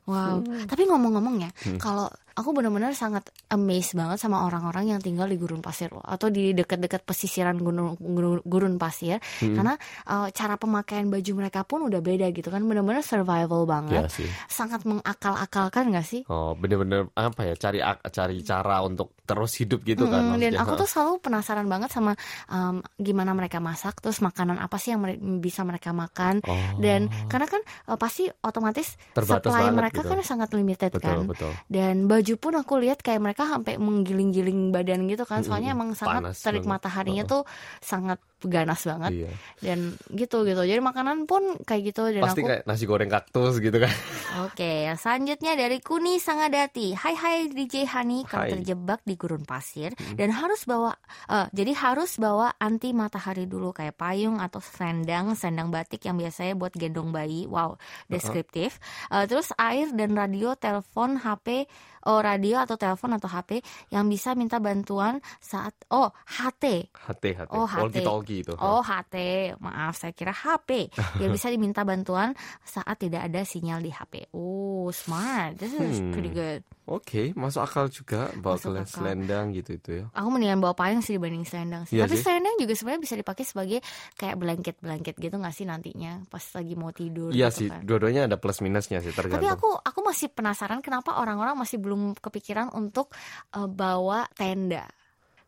Wow. 0.05 0.45
Tapi 0.67 0.85
ngomong-ngomong 0.85 1.37
ya, 1.41 1.51
Hmm. 1.65 1.81
kalau 1.81 2.07
aku 2.31 2.53
benar-benar 2.53 2.93
sangat 2.93 3.25
amazed 3.49 3.95
banget 3.95 4.19
sama 4.19 4.45
orang-orang 4.45 4.85
yang 4.87 5.01
tinggal 5.01 5.25
di 5.25 5.39
gurun 5.39 5.59
pasir 5.59 5.89
loh, 5.89 6.03
atau 6.03 6.29
di 6.29 6.53
dekat-dekat 6.53 7.01
pesisiran 7.03 7.57
gunung, 7.57 7.97
gunung- 7.97 8.45
gurun 8.45 8.77
pasir, 8.77 9.17
Hmm. 9.39 9.55
karena 9.55 9.75
uh, 10.05 10.29
cara 10.29 10.55
pemakaian 10.55 11.07
baju 11.07 11.31
mereka 11.35 11.63
pun 11.63 11.81
udah 11.83 12.01
beda 12.01 12.29
gitu 12.31 12.49
kan, 12.49 12.61
benar-benar 12.61 13.01
survival 13.01 13.65
banget, 13.65 14.11
sih. 14.11 14.29
sangat 14.47 14.85
mengakal-akalkan 14.85 15.89
gak 15.91 16.05
sih? 16.05 16.21
Oh, 16.27 16.53
bener-bener 16.53 17.09
apa 17.15 17.41
ya? 17.45 17.55
Cari 17.55 17.81
ak- 17.81 18.05
cari 18.11 18.43
cara 18.43 18.83
untuk 18.83 19.17
terus 19.25 19.57
hidup 19.57 19.81
gitu 19.83 20.05
kan 20.05 20.21
Mm, 20.27 20.37
dan 20.37 20.53
maksudnya. 20.53 20.61
aku 20.61 20.73
tuh 20.77 20.89
selalu 20.91 21.13
penasaran 21.19 21.65
banget 21.65 21.89
sama 21.89 22.13
um, 22.47 22.85
gimana 22.99 23.33
mereka 23.33 23.57
masak, 23.57 23.97
terus 23.99 24.14
makanan 24.19 24.59
apa 24.59 24.77
sih 24.77 24.93
yang 24.93 25.01
mere- 25.01 25.17
bisa 25.39 25.63
mereka 25.63 25.91
makan. 25.91 26.43
Oh. 26.45 26.59
Dan 26.77 27.07
karena 27.27 27.47
kan 27.47 27.63
uh, 27.87 27.97
pasti 27.97 28.29
otomatis 28.41 28.95
Terbatas 29.11 29.47
supply 29.47 29.71
mereka 29.71 30.03
gitu. 30.03 30.11
kan 30.11 30.19
sangat 30.21 30.53
limited 30.53 30.91
betul 30.93 31.01
kan. 31.01 31.27
betul. 31.27 31.51
Dan 31.67 32.05
baju 32.05 32.35
pun 32.37 32.53
aku 32.55 32.75
lihat 32.79 33.01
kayak 33.01 33.19
mereka 33.19 33.47
sampai 33.47 33.79
menggiling-giling 33.79 34.71
badan 34.71 35.07
gitu 35.07 35.25
kan. 35.25 35.41
Soalnya 35.41 35.73
Mm-mm. 35.73 35.95
emang 35.95 35.99
sangat 35.99 36.37
terik 36.37 36.63
banget. 36.63 36.73
mataharinya 36.77 37.25
Oh. 37.25 37.31
tuh 37.31 37.43
sangat 37.81 38.19
ganas 38.47 38.81
banget 38.85 39.13
Iya. 39.15 39.31
dan 39.61 39.79
gitu 40.13 40.45
gitu. 40.45 40.63
Jadi 40.63 40.81
makanan 40.81 41.25
pun 41.25 41.57
kayak 41.65 41.93
gitu 41.93 42.09
dan 42.13 42.23
Pasti 42.23 42.41
aku 42.41 42.49
kayak 42.49 42.63
nasi 42.65 42.85
goreng 42.85 43.11
kaktus 43.11 43.59
gitu 43.59 43.77
kan. 43.77 43.91
Oke, 44.47 44.89
selanjutnya 44.95 45.53
dari 45.55 45.79
Kuni 45.81 46.19
Sangadati. 46.19 46.93
Hai 46.95 47.15
hai 47.15 47.37
DJ 47.49 47.85
Hani, 47.89 48.23
kalau. 48.25 48.45
Hmm. 48.45 48.53
terjebak 48.61 49.01
di 49.03 49.15
gurun 49.17 49.43
pasir 49.43 49.91
dan 50.15 50.31
harus 50.31 50.69
bawa 50.69 50.93
eh, 51.31 51.49
jadi 51.51 51.73
harus 51.75 52.17
bawa 52.17 52.53
anti 52.57 52.93
matahari 52.93 53.45
dulu 53.45 53.73
kayak 53.73 53.97
payung 53.97 54.39
atau 54.39 54.61
selendang, 54.61 55.33
selendang 55.35 55.73
batik 55.73 56.05
yang 56.05 56.15
biasanya 56.15 56.55
buat 56.55 56.73
gendong 56.73 57.11
bayi. 57.11 57.49
Wow, 57.49 57.81
deskriptif. 58.07 58.79
Eh, 59.09 59.25
terus 59.25 59.51
air 59.57 59.91
dan 59.93 60.13
radio, 60.15 60.53
telepon, 60.55 61.17
HP, 61.17 61.65
oh 62.07 62.19
radio 62.19 62.59
atau 62.59 62.75
telepon 62.75 63.13
atau 63.13 63.27
HP 63.27 63.61
yang 63.89 64.05
bisa 64.05 64.33
minta 64.33 64.57
bantuan 64.57 65.19
saat 65.39 65.73
oh 65.89 66.09
HT. 66.27 66.91
HT 66.91 67.25
HT. 67.37 67.51
Oh, 67.51 67.65
HT. 67.65 67.81
Walkie 67.81 68.03
talkie 68.03 68.39
itu. 68.41 68.53
Oh 68.57 68.81
HT, 68.81 69.17
maaf 69.59 69.95
saya 69.95 70.11
kira 70.11 70.31
HP 70.31 70.89
yang 71.19 71.31
bisa 71.31 71.49
diminta 71.49 71.83
bantuan 71.83 72.33
saat 72.61 72.97
tidak 72.97 73.25
ada 73.25 73.43
sinyal 73.43 73.79
di 73.79 73.89
HP. 73.89 74.29
Oh 74.31 74.89
smart, 74.91 75.57
this 75.57 75.73
is 75.73 75.83
Hmm. 75.97 76.11
pretty 76.11 76.29
good. 76.29 76.61
Oke, 76.85 77.33
masuk 77.33 77.65
akal 77.65 77.89
juga 77.89 78.29
bawa 78.35 78.61
Masuk 78.61 78.77
akal. 78.77 78.85
selendang 78.85 79.53
gitu 79.53 79.71
itu 79.75 79.91
ya. 79.95 80.05
Aku 80.13 80.29
mendingan 80.29 80.61
bawa 80.61 80.75
payung 80.75 81.01
sih 81.01 81.17
dibanding 81.17 81.41
selendang 81.43 81.85
sih. 81.85 81.97
Iya 81.97 82.05
Tapi 82.05 82.13
sih. 82.15 82.23
selendang 82.23 82.57
juga 82.59 82.73
sebenarnya 82.75 83.01
bisa 83.01 83.15
dipakai 83.17 83.41
sebagai 83.43 83.79
kayak 84.15 84.37
blanket-blanket 84.37 85.15
gitu 85.17 85.33
nggak 85.35 85.55
sih 85.55 85.65
nantinya 85.65 86.21
pas 86.27 86.45
lagi 86.45 86.75
mau 86.75 86.91
tidur. 86.91 87.33
Iya 87.33 87.49
gitu 87.49 87.57
sih, 87.57 87.69
kan. 87.69 87.81
dua-duanya 87.83 88.29
ada 88.29 88.37
plus 88.37 88.61
minusnya 88.61 89.01
sih 89.01 89.09
Tapi 89.09 89.19
tergantung. 89.33 89.49
aku 89.49 89.71
aku 89.75 90.01
masih 90.03 90.29
penasaran 90.29 90.79
kenapa 90.79 91.17
orang-orang 91.17 91.57
masih 91.57 91.79
belum 91.79 91.94
kepikiran 92.25 92.69
untuk 92.75 93.15
eh, 93.57 93.69
bawa 93.69 94.27
tenda. 94.39 94.85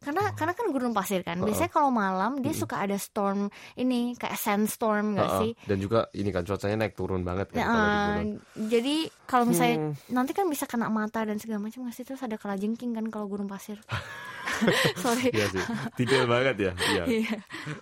Karena 0.06 0.30
karena 0.32 0.54
kan 0.54 0.70
gurun 0.70 0.94
pasir 0.94 1.20
kan. 1.20 1.42
Biasanya 1.42 1.66
kalau 1.68 1.90
malam 1.90 2.38
dia 2.38 2.54
suka 2.54 2.78
ada 2.78 2.94
storm 2.94 3.50
ini 3.74 4.14
kayak 4.14 4.38
sandstorm 4.38 5.18
nggak 5.18 5.26
Heeh. 5.26 5.40
sih? 5.42 5.50
Dan 5.66 5.82
juga 5.82 6.06
ini 6.14 6.30
kan 6.30 6.46
cuacanya 6.46 6.86
naik 6.86 6.94
turun 6.94 7.26
banget 7.26 7.50
kan 7.50 7.58
Ya, 7.58 7.66
kalau 7.66 7.82
di 7.82 7.98
gunung. 7.98 8.30
jadi 8.70 8.96
kalau 9.26 9.44
misalnya 9.44 9.76
Hmm. 9.76 9.92
nanti 10.08 10.30
kan 10.30 10.46
bisa 10.46 10.64
kena 10.64 10.86
mata 10.86 11.20
dan 11.20 11.36
segala 11.36 11.58
macam 11.58 11.82
nggak 11.82 11.92
sih 11.92 12.06
terus 12.06 12.22
ada 12.22 12.38
kalajengking 12.38 12.94
kan 12.94 13.10
kalau 13.10 13.26
gurun 13.26 13.50
pasir. 13.50 13.82
Sorry. 15.02 15.34
Iya 15.34 15.46
sih, 15.50 15.62
detail 15.96 16.24
banget 16.24 16.56
ya. 16.56 16.72
Iya. 16.72 17.04
Iya. 17.18 17.36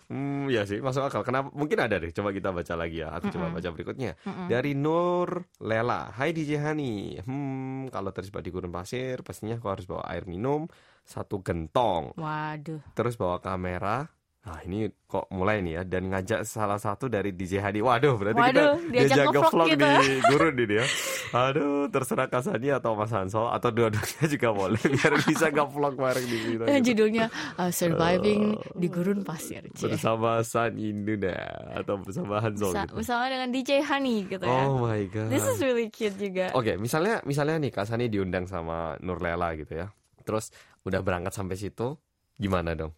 Hmm, 0.08 0.48
ya 0.48 0.64
sih, 0.64 0.80
masuk 0.80 1.04
akal. 1.04 1.20
Kenapa? 1.20 1.52
Mungkin 1.52 1.76
ada 1.76 2.00
deh. 2.00 2.08
Coba 2.08 2.32
kita 2.32 2.50
baca 2.50 2.74
lagi 2.74 2.98
ya. 2.98 3.12
Aku 3.12 3.28
coba 3.28 3.52
baca 3.52 3.68
berikutnya. 3.68 4.16
Dari 4.48 4.72
Nur 4.72 5.44
Lela. 5.60 6.08
Hai 6.10 6.32
DJ 6.32 6.56
Hani. 6.58 7.20
Hmm, 7.20 7.88
kalau 7.88 8.10
terjebak 8.10 8.40
di 8.40 8.50
gurun 8.50 8.72
pasir, 8.72 9.20
pastinya 9.20 9.54
aku 9.54 9.68
harus 9.68 9.84
bawa 9.84 10.08
air 10.08 10.24
minum, 10.24 10.64
satu 11.04 11.38
gentong, 11.40 12.16
Waduh. 12.16 12.80
terus 12.92 13.14
bawa 13.14 13.38
kamera. 13.38 14.08
Nah 14.44 14.60
ini 14.60 14.84
kok 15.08 15.24
mulai 15.32 15.64
nih 15.64 15.80
ya 15.80 15.82
dan 15.88 16.12
ngajak 16.12 16.44
salah 16.44 16.76
satu 16.76 17.08
dari 17.08 17.32
DJ 17.32 17.64
Hani. 17.64 17.80
Waduh, 17.80 18.20
berarti 18.20 18.36
Waduh, 18.36 18.76
kita 18.76 18.92
diajak 18.92 18.92
diajak 18.92 19.26
nge-vlog 19.32 19.48
vlog 19.48 19.68
gitu. 19.72 19.86
di 19.88 20.12
gurun 20.20 20.54
ini 20.60 20.74
ya. 20.76 20.86
Aduh, 21.32 21.88
terserah 21.88 22.28
Kasani 22.28 22.68
atau 22.68 22.92
Mas 22.92 23.08
Hansol 23.08 23.48
atau 23.48 23.72
dua-duanya 23.72 24.26
juga 24.28 24.48
boleh 24.52 24.76
biar 25.00 25.12
bisa 25.24 25.48
nge-vlog 25.48 25.94
bareng 25.96 26.26
di 26.28 26.36
sini. 26.44 26.54
Eh, 26.60 26.80
judulnya 26.84 27.24
uh, 27.56 27.72
Surviving 27.72 28.42
di 28.76 28.86
Gurun 28.92 29.24
Pasir. 29.24 29.64
Cie. 29.72 29.96
bersama 29.96 30.44
San 30.44 30.76
Induna 30.76 31.40
atau 31.72 32.04
bersama 32.04 32.36
Hansol 32.36 32.76
Bisa- 32.76 32.84
gitu. 32.84 32.94
bersama 33.00 33.24
dengan 33.32 33.48
DJ 33.48 33.70
Honey 33.80 34.28
gitu 34.28 34.44
ya. 34.44 34.60
Oh 34.68 34.76
my 34.76 35.08
god. 35.08 35.32
This 35.32 35.48
is 35.48 35.56
really 35.64 35.88
cute 35.88 36.20
juga. 36.20 36.52
Oke, 36.52 36.76
misalnya 36.76 37.24
misalnya 37.24 37.56
nih 37.64 37.72
Kak 37.72 37.88
Sani 37.88 38.12
diundang 38.12 38.44
sama 38.44 39.00
Nurlela 39.00 39.56
gitu 39.56 39.72
ya. 39.72 39.88
Terus 40.20 40.52
udah 40.84 41.00
berangkat 41.00 41.32
sampai 41.32 41.56
situ, 41.56 41.96
gimana 42.38 42.76
dong? 42.76 42.92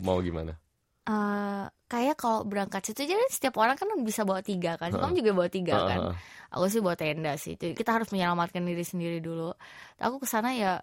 Mau 0.00 0.18
gimana? 0.22 0.56
Eh, 1.02 1.64
kayak 1.90 2.14
kalau 2.14 2.46
berangkat 2.46 2.86
situ 2.86 3.10
jadi 3.10 3.18
setiap 3.26 3.58
orang 3.58 3.74
kan 3.74 3.90
bisa 4.06 4.22
bawa 4.22 4.38
tiga 4.38 4.78
kan. 4.78 4.94
Kamu 4.94 5.18
juga 5.18 5.30
bawa 5.34 5.48
tiga 5.50 5.74
kan. 5.82 5.98
Heeh. 5.98 6.14
Aku 6.54 6.70
sih 6.70 6.78
bawa 6.78 6.94
tenda 6.94 7.34
sih. 7.34 7.58
Jadi 7.58 7.74
kita 7.74 7.90
harus 7.98 8.08
menyelamatkan 8.14 8.62
diri 8.62 8.86
sendiri 8.86 9.18
dulu. 9.18 9.50
Aku 9.98 10.22
ke 10.22 10.26
sana 10.30 10.54
ya 10.54 10.78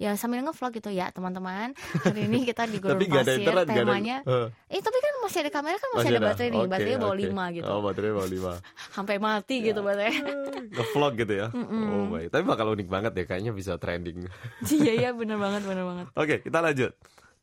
ya 0.00 0.16
sambil 0.16 0.42
ngevlog 0.42 0.72
gitu 0.74 0.90
ya 0.90 1.12
teman-teman. 1.12 1.76
Hari 2.04 2.26
ini 2.26 2.48
kita 2.48 2.66
di 2.66 2.78
Gurun 2.80 2.98
ada 2.98 3.22
Pasir 3.22 3.38
internet, 3.38 3.66
ada. 3.68 3.74
temanya. 3.76 4.16
Heeh. 4.24 4.46
Eh 4.72 4.80
tapi 4.80 4.98
kan 4.98 5.14
masih 5.22 5.38
ada 5.44 5.50
kamera 5.52 5.76
kan 5.78 5.90
masih, 5.94 6.08
ada 6.10 6.20
baterai 6.20 6.48
nih. 6.50 6.60
Oke, 6.60 6.70
baterainya 6.70 7.00
bawa 7.00 7.14
lima 7.16 7.44
gitu. 7.54 7.70
Oh, 7.70 7.80
baterainya 7.84 8.14
bawa 8.18 8.28
lima. 8.28 8.52
Sampai 8.96 9.16
mati 9.22 9.56
gitu 9.62 9.80
baterai. 9.84 10.14
Nge-vlog 10.76 11.12
gitu 11.20 11.32
ya. 11.36 11.46
Oh 11.54 12.04
my. 12.08 12.24
Tapi 12.32 12.44
bakal 12.46 12.66
unik 12.72 12.88
banget 12.88 13.12
ya 13.14 13.24
kayaknya 13.28 13.52
bisa 13.54 13.76
trending. 13.76 14.26
Iya 14.66 14.92
iya 14.96 15.10
bener 15.12 15.36
banget 15.38 15.62
bener 15.68 15.84
banget. 15.84 16.06
Oke, 16.16 16.34
kita 16.42 16.58
lanjut. 16.58 16.92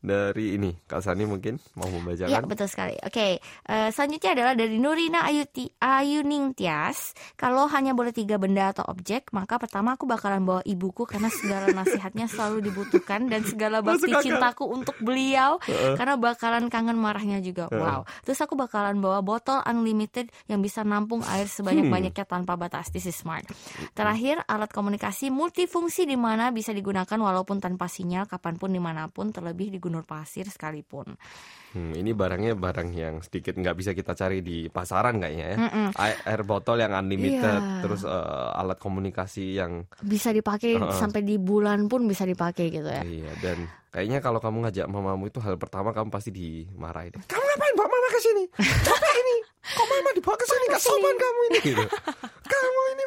Dari 0.00 0.56
ini, 0.56 0.72
Kak 0.88 1.04
Sani 1.04 1.28
mungkin 1.28 1.60
mau 1.76 1.84
Iya 1.84 2.00
membacakan. 2.00 2.48
betul 2.48 2.68
sekali. 2.72 2.96
Oke, 3.04 3.36
eh, 3.68 3.88
selanjutnya 3.92 4.32
adalah 4.32 4.56
dari 4.56 4.80
Nurina 4.80 5.28
Ayuti 5.28 5.68
Ayuning 5.76 6.56
Tias. 6.56 7.12
Kalau 7.36 7.68
hanya 7.68 7.92
boleh 7.92 8.08
tiga 8.08 8.40
benda 8.40 8.72
atau 8.72 8.88
objek, 8.88 9.28
maka 9.36 9.60
pertama 9.60 10.00
aku 10.00 10.08
bakalan 10.08 10.40
bawa 10.48 10.64
ibuku 10.64 11.04
karena 11.04 11.28
segala 11.28 11.68
nasihatnya 11.76 12.32
selalu 12.32 12.64
dibutuhkan 12.72 13.28
dan 13.28 13.44
segala 13.44 13.84
bakti 13.84 14.08
cintaku 14.08 14.64
untuk 14.72 14.96
beliau 15.04 15.60
karena 15.68 16.16
bakalan 16.16 16.72
kangen 16.72 16.96
marahnya 16.96 17.44
juga. 17.44 17.68
Wow. 17.68 18.08
Terus 18.24 18.40
aku 18.40 18.56
bakalan 18.56 19.04
bawa 19.04 19.20
botol 19.20 19.60
unlimited 19.68 20.32
yang 20.48 20.64
bisa 20.64 20.80
nampung 20.80 21.20
air 21.28 21.44
sebanyak-banyaknya 21.44 22.24
tanpa 22.24 22.56
batas. 22.56 22.88
This 22.88 23.04
is 23.04 23.20
smart. 23.20 23.44
Terakhir, 23.92 24.40
alat 24.48 24.72
komunikasi 24.72 25.28
multifungsi 25.28 26.08
di 26.08 26.16
mana 26.16 26.48
bisa 26.56 26.72
digunakan 26.72 27.20
walaupun 27.20 27.60
tanpa 27.60 27.84
sinyal 27.84 28.24
kapan 28.24 28.56
pun 28.56 28.72
di 28.72 28.80
mana 28.80 29.12
pun 29.12 29.28
terlebih 29.28 29.68
di 29.68 29.89
gunung 29.90 30.06
pasir 30.06 30.46
sekalipun. 30.46 31.18
Hmm, 31.70 31.94
ini 31.94 32.10
barangnya 32.10 32.54
barang 32.54 32.90
yang 32.90 33.18
sedikit 33.22 33.54
nggak 33.54 33.74
bisa 33.74 33.90
kita 33.90 34.14
cari 34.14 34.38
di 34.38 34.66
pasaran 34.66 35.18
kayaknya 35.18 35.46
ya. 35.54 35.58
Mm-mm. 35.58 35.86
Air, 35.94 36.16
air 36.24 36.42
botol 36.42 36.78
yang 36.78 36.94
unlimited, 36.94 37.42
Iya. 37.42 37.82
terus 37.82 38.02
eh, 38.02 38.58
alat 38.58 38.78
komunikasi 38.78 39.58
yang 39.58 39.86
bisa 40.00 40.30
dipakai 40.30 40.78
Heeh. 40.78 40.94
sampai 40.94 41.22
di 41.22 41.38
bulan 41.38 41.86
pun 41.86 42.06
bisa 42.06 42.22
dipakai 42.22 42.70
gitu 42.70 42.86
ya. 42.86 43.02
Iya 43.02 43.30
dan 43.38 43.58
kayaknya 43.90 44.18
kalau 44.18 44.38
kamu 44.38 44.66
ngajak 44.66 44.86
mamamu 44.86 45.26
itu 45.26 45.38
hal 45.38 45.58
pertama 45.58 45.90
kamu 45.90 46.10
pasti 46.10 46.30
dimarahin. 46.30 47.14
Kamu 47.26 47.42
ngapain 47.44 47.74
bawa 47.74 47.86
mama 47.86 48.08
ke 48.10 48.20
sini? 48.22 48.44
Capek 48.86 49.14
ini. 49.14 49.36
Kok 49.60 49.86
mama 49.86 50.10
dibawa 50.10 50.34
ke 50.34 50.44
sini? 50.44 50.64
Gak 50.68 50.80
sopan 50.80 51.14
kamu 51.14 51.40
ini. 51.46 51.58
Gitu. 51.62 51.84
Kamu 52.42 52.80
ini. 52.86 53.04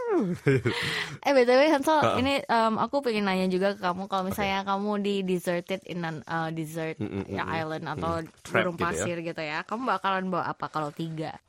Eh 1.26 1.32
btw 1.32 1.62
Hansel, 1.68 1.98
Heeh. 1.98 2.18
ini 2.20 2.34
em, 2.42 2.76
aku 2.76 3.00
pengen 3.00 3.24
nanya 3.24 3.48
juga 3.48 3.74
ke 3.74 3.82
kamu 3.82 4.06
kalau 4.06 4.28
misalnya 4.28 4.62
kamu 4.62 4.92
di 5.00 5.16
deserted 5.24 5.82
in 5.84 6.04
an 6.04 6.20
uh, 6.26 6.48
desert 6.50 7.00
Mm, 7.00 7.10
mm, 7.10 7.26
ya, 7.32 7.44
mm, 7.44 7.58
island 7.58 7.86
atau 7.88 8.12
Trap 8.44 8.54
burung 8.54 8.76
gitu 8.76 8.84
ya. 8.84 8.92
pasir 8.92 9.18
gitu 9.20 9.42
ya, 9.42 9.60
kamu 9.64 9.82
bakalan 9.88 10.28
bawa 10.28 10.46
apa 10.48 10.68
kalau 10.68 10.92
tiga? 10.92 11.40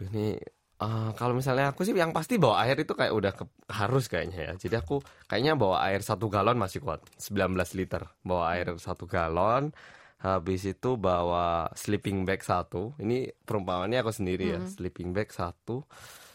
ini 0.00 0.36
eh, 0.80 1.10
kalau 1.12 1.32
misalnya 1.34 1.72
aku 1.72 1.82
sih 1.82 1.92
yang 1.92 2.08
pasti 2.10 2.36
bawa 2.36 2.64
air 2.64 2.76
itu 2.78 2.92
kayak 2.92 3.12
udah 3.12 3.32
ke- 3.34 3.50
harus 3.68 4.06
kayaknya 4.06 4.38
ya. 4.48 4.52
Jadi 4.56 4.74
aku 4.76 4.96
kayaknya 5.26 5.52
bawa 5.52 5.84
air 5.84 6.00
satu 6.00 6.28
galon 6.28 6.56
masih 6.56 6.80
kuat, 6.80 7.00
19 7.16 7.52
liter. 7.74 8.04
Bawa 8.20 8.54
air 8.54 8.72
satu 8.76 9.04
galon. 9.04 9.72
Habis 10.20 10.68
itu 10.68 11.00
bawa 11.00 11.72
sleeping 11.72 12.28
bag 12.28 12.44
satu. 12.44 12.92
Ini 13.00 13.32
perumpamannya 13.48 14.04
aku 14.04 14.12
sendiri 14.12 14.52
ya. 14.52 14.60
Sleeping 14.68 15.16
bag 15.16 15.32
satu. 15.32 15.88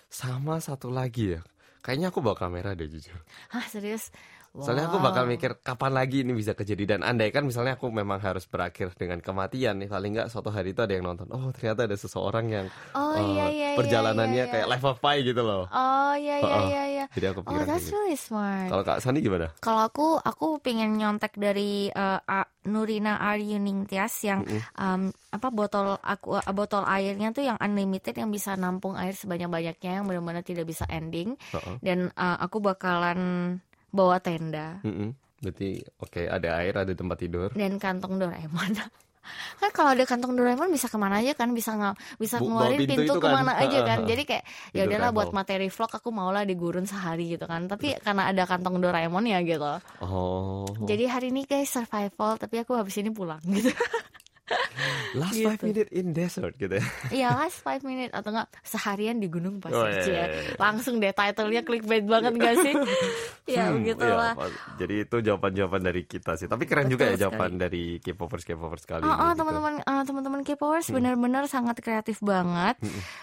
Sama 0.10 0.58
satu 0.58 0.90
lagi 0.90 1.38
ya. 1.38 1.42
Kayaknya 1.86 2.10
aku 2.10 2.26
bawa 2.26 2.34
kamera 2.34 2.74
deh 2.74 2.90
jujur. 2.90 3.14
Hah 3.54 3.62
serius? 3.70 4.10
Soalnya 4.64 4.88
aku 4.88 4.98
bakal 5.04 5.28
mikir 5.28 5.60
kapan 5.60 5.92
lagi 5.92 6.24
ini 6.24 6.32
bisa 6.32 6.56
kejadian 6.56 7.02
dan 7.02 7.02
andai 7.04 7.30
kan 7.30 7.44
misalnya 7.44 7.76
aku 7.76 7.92
memang 7.92 8.24
harus 8.24 8.48
berakhir 8.48 8.96
dengan 8.96 9.20
kematian 9.20 9.76
nih 9.82 9.90
paling 9.90 10.16
nggak 10.16 10.30
suatu 10.32 10.48
hari 10.48 10.72
itu 10.72 10.80
ada 10.80 10.94
yang 10.96 11.04
nonton. 11.04 11.28
Oh 11.34 11.52
ternyata 11.52 11.84
ada 11.90 11.98
seseorang 11.98 12.46
yang 12.48 12.66
Oh, 12.96 13.16
eh, 13.18 13.26
iya, 13.36 13.46
iya, 13.52 13.70
perjalanannya 13.76 14.44
iya, 14.44 14.48
iya. 14.48 14.54
kayak 14.54 14.68
life 14.72 14.86
of 14.88 14.98
pi 15.04 15.16
gitu 15.24 15.42
loh. 15.44 15.68
Oh 15.68 16.14
iya 16.16 16.40
iya 16.40 16.46
Heeh. 16.46 16.68
iya 16.70 16.84
iya. 16.88 17.06
Jadi 17.12 17.26
aku 17.32 17.40
Oh 17.42 17.52
pikiran 17.52 17.66
kayak 17.66 17.72
that's 17.76 17.88
gitu. 17.90 17.96
really 18.00 18.16
smart. 18.16 18.70
Kalau 18.72 18.84
Kak 18.84 19.00
Sani 19.04 19.20
gimana? 19.20 19.48
Kalau 19.60 19.82
aku 19.84 20.08
aku 20.20 20.48
pengen 20.64 20.96
nyontek 20.96 21.36
dari 21.36 21.92
eh, 21.92 22.20
A- 22.24 22.50
Nurina 22.66 23.20
Aryuning 23.22 23.86
Tias 23.86 24.26
yang 24.26 24.42
um, 24.74 25.14
apa 25.30 25.48
botol 25.54 26.00
aku 26.02 26.40
botol 26.52 26.82
airnya 26.88 27.30
tuh 27.30 27.46
yang 27.46 27.60
unlimited 27.62 28.16
yang 28.18 28.32
bisa 28.32 28.58
nampung 28.58 28.98
air 28.98 29.14
sebanyak-banyaknya 29.14 30.02
yang 30.02 30.06
benar-benar 30.10 30.42
tidak 30.42 30.66
bisa 30.66 30.88
ending 30.90 31.38
Heeh. 31.54 31.76
dan 31.84 32.10
eh, 32.10 32.38
aku 32.42 32.58
bakalan 32.64 33.20
bawa 33.96 34.20
tenda 34.20 34.84
Mm-mm. 34.84 35.16
Berarti 35.38 35.70
oke 35.98 36.22
ada 36.26 36.58
air 36.58 36.76
ada 36.76 36.92
tempat 36.92 37.18
tidur. 37.18 37.50
dan 37.52 37.78
kantong 37.78 38.18
Doraemon. 38.18 38.76
kan 39.58 39.70
kalau 39.72 39.90
ada 39.92 40.04
kantong 40.04 40.34
Doraemon 40.34 40.70
bisa 40.70 40.86
ke 40.86 40.96
mana 40.96 41.18
aja 41.18 41.34
kan 41.34 41.50
bisa 41.50 41.74
nggak 41.74 41.96
bisa 42.16 42.38
Bu- 42.38 42.46
ngeluarin 42.48 42.80
pintu 42.80 42.94
pintu, 43.02 43.14
kan. 43.16 43.22
ke 43.24 43.30
mana 43.32 43.52
aja 43.58 43.80
kan 43.82 44.00
jadi 44.04 44.22
kayak 44.24 44.44
ya 44.70 44.82
udahlah 44.86 45.10
buat 45.12 45.30
materi 45.32 45.66
vlog 45.68 45.90
aku 45.90 46.10
maulah 46.10 46.44
di 46.44 46.54
gurun 46.54 46.84
sehari 46.84 47.34
gitu 47.34 47.44
kan 47.44 47.66
tapi 47.66 47.98
karena 47.98 48.30
ada 48.30 48.46
kantong 48.46 48.78
Doraemon 48.78 49.26
ya 49.26 49.42
gitu 49.42 49.66
Oh. 50.00 50.70
jadi 50.80 51.10
hari 51.10 51.34
ini 51.34 51.42
guys 51.44 51.68
survival 51.68 52.38
tapi 52.38 52.62
aku 52.62 52.76
habis 52.76 52.94
ini 52.96 53.10
pulang 53.10 53.42
gitu 53.46 53.74
last 55.16 55.34
gitu. 55.34 55.48
five 55.48 55.62
minute 55.62 55.90
in 55.90 56.08
desert 56.12 56.54
gitu 56.56 56.76
ya. 56.76 56.86
Iya 57.18 57.30
last 57.36 57.60
five 57.60 57.82
minute 57.82 58.12
atau 58.12 58.30
enggak 58.30 58.50
seharian 58.62 59.18
di 59.18 59.28
gunung 59.28 59.58
pasir 59.58 59.76
Oh, 59.76 59.86
iya, 59.86 60.02
Cie. 60.02 60.12
iya, 60.12 60.26
iya. 60.28 60.54
langsung 60.56 60.98
deh 60.98 61.10
titlenya 61.10 61.62
clickbait 61.62 62.04
banget 62.04 62.34
gak 62.36 62.56
sih 62.60 62.74
ya 63.56 63.64
Hmm, 63.66 63.80
begitulah 63.80 64.34
iya. 64.36 64.48
Jadi 64.76 64.96
itu 65.02 65.16
jawaban-jawaban 65.22 65.82
dari 65.84 66.02
kita 66.04 66.34
sih. 66.34 66.46
Tapi 66.46 66.64
keren 66.64 66.86
Betul 66.86 66.92
juga 66.92 67.04
ya 67.04 67.10
sekali. 67.10 67.22
jawaban 67.22 67.52
dari 67.56 67.84
K-popers 68.00 68.44
K-popers 68.44 68.84
kali 68.84 69.02
Oh, 69.02 69.08
ini. 69.08 69.16
oh, 69.16 69.26
gitu. 69.26 69.38
teman-teman 69.40 69.74
uh, 69.82 70.04
teman-teman 70.04 70.42
K-popers 70.42 70.88
benar-benar 70.90 71.44
sangat 71.46 71.78
kreatif 71.78 72.20
banget 72.20 72.76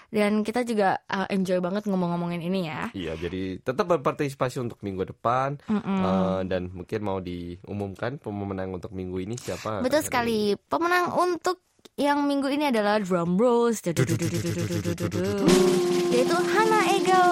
dan 0.08 0.42
kita 0.42 0.62
juga 0.62 0.88
uh, 1.06 1.26
enjoy 1.28 1.58
banget 1.58 1.84
ngomong-ngomongin 1.84 2.40
ini 2.40 2.60
ya. 2.64 2.88
Iya, 2.92 3.12
jadi 3.18 3.42
tetap 3.58 3.88
berpartisipasi 3.88 4.58
untuk 4.58 4.80
minggu 4.80 5.04
depan 5.06 5.54
Eh, 5.72 6.40
dan 6.46 6.70
mungkin 6.70 7.00
mau 7.00 7.18
diumumkan 7.18 8.16
pemenang 8.16 8.70
untuk 8.72 8.92
minggu 8.92 9.18
ini 9.18 9.34
siapa? 9.34 9.80
Betul 9.80 10.00
sekali. 10.00 10.54
Pemenang 10.56 11.10
untuk 11.12 11.51
yang 12.00 12.24
minggu 12.24 12.48
ini 12.48 12.72
adalah 12.72 12.96
drum 13.04 13.36
rolls 13.36 13.84
yaitu 13.84 14.00
Hana 16.40 16.80
Ego. 16.88 17.24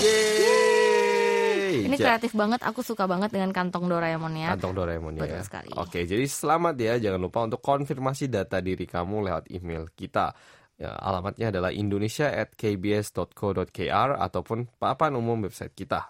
Yeay! 0.00 1.84
Ini 1.84 1.96
kreatif 2.00 2.32
banget. 2.32 2.64
Aku 2.64 2.80
suka 2.80 3.04
banget 3.04 3.28
dengan 3.28 3.52
kantong 3.52 3.92
Doraemon 3.92 4.32
ya. 4.40 4.56
Kantong 4.56 4.72
Doraemon 4.72 5.20
ya. 5.20 5.44
Sekali. 5.44 5.68
Oke, 5.76 6.08
jadi 6.08 6.24
selamat 6.24 6.80
ya. 6.80 6.96
Jangan 6.96 7.20
lupa 7.20 7.44
untuk 7.44 7.60
konfirmasi 7.60 8.32
data 8.32 8.64
diri 8.64 8.88
kamu 8.88 9.28
lewat 9.28 9.52
email 9.52 9.84
kita. 9.92 10.32
Ya, 10.80 10.96
alamatnya 10.96 11.52
adalah 11.52 11.76
indonesia 11.76 12.32
at 12.32 12.56
kbs.co.kr 12.56 14.16
ataupun 14.16 14.80
papan 14.80 15.12
umum 15.12 15.44
website 15.44 15.76
kita. 15.76 16.08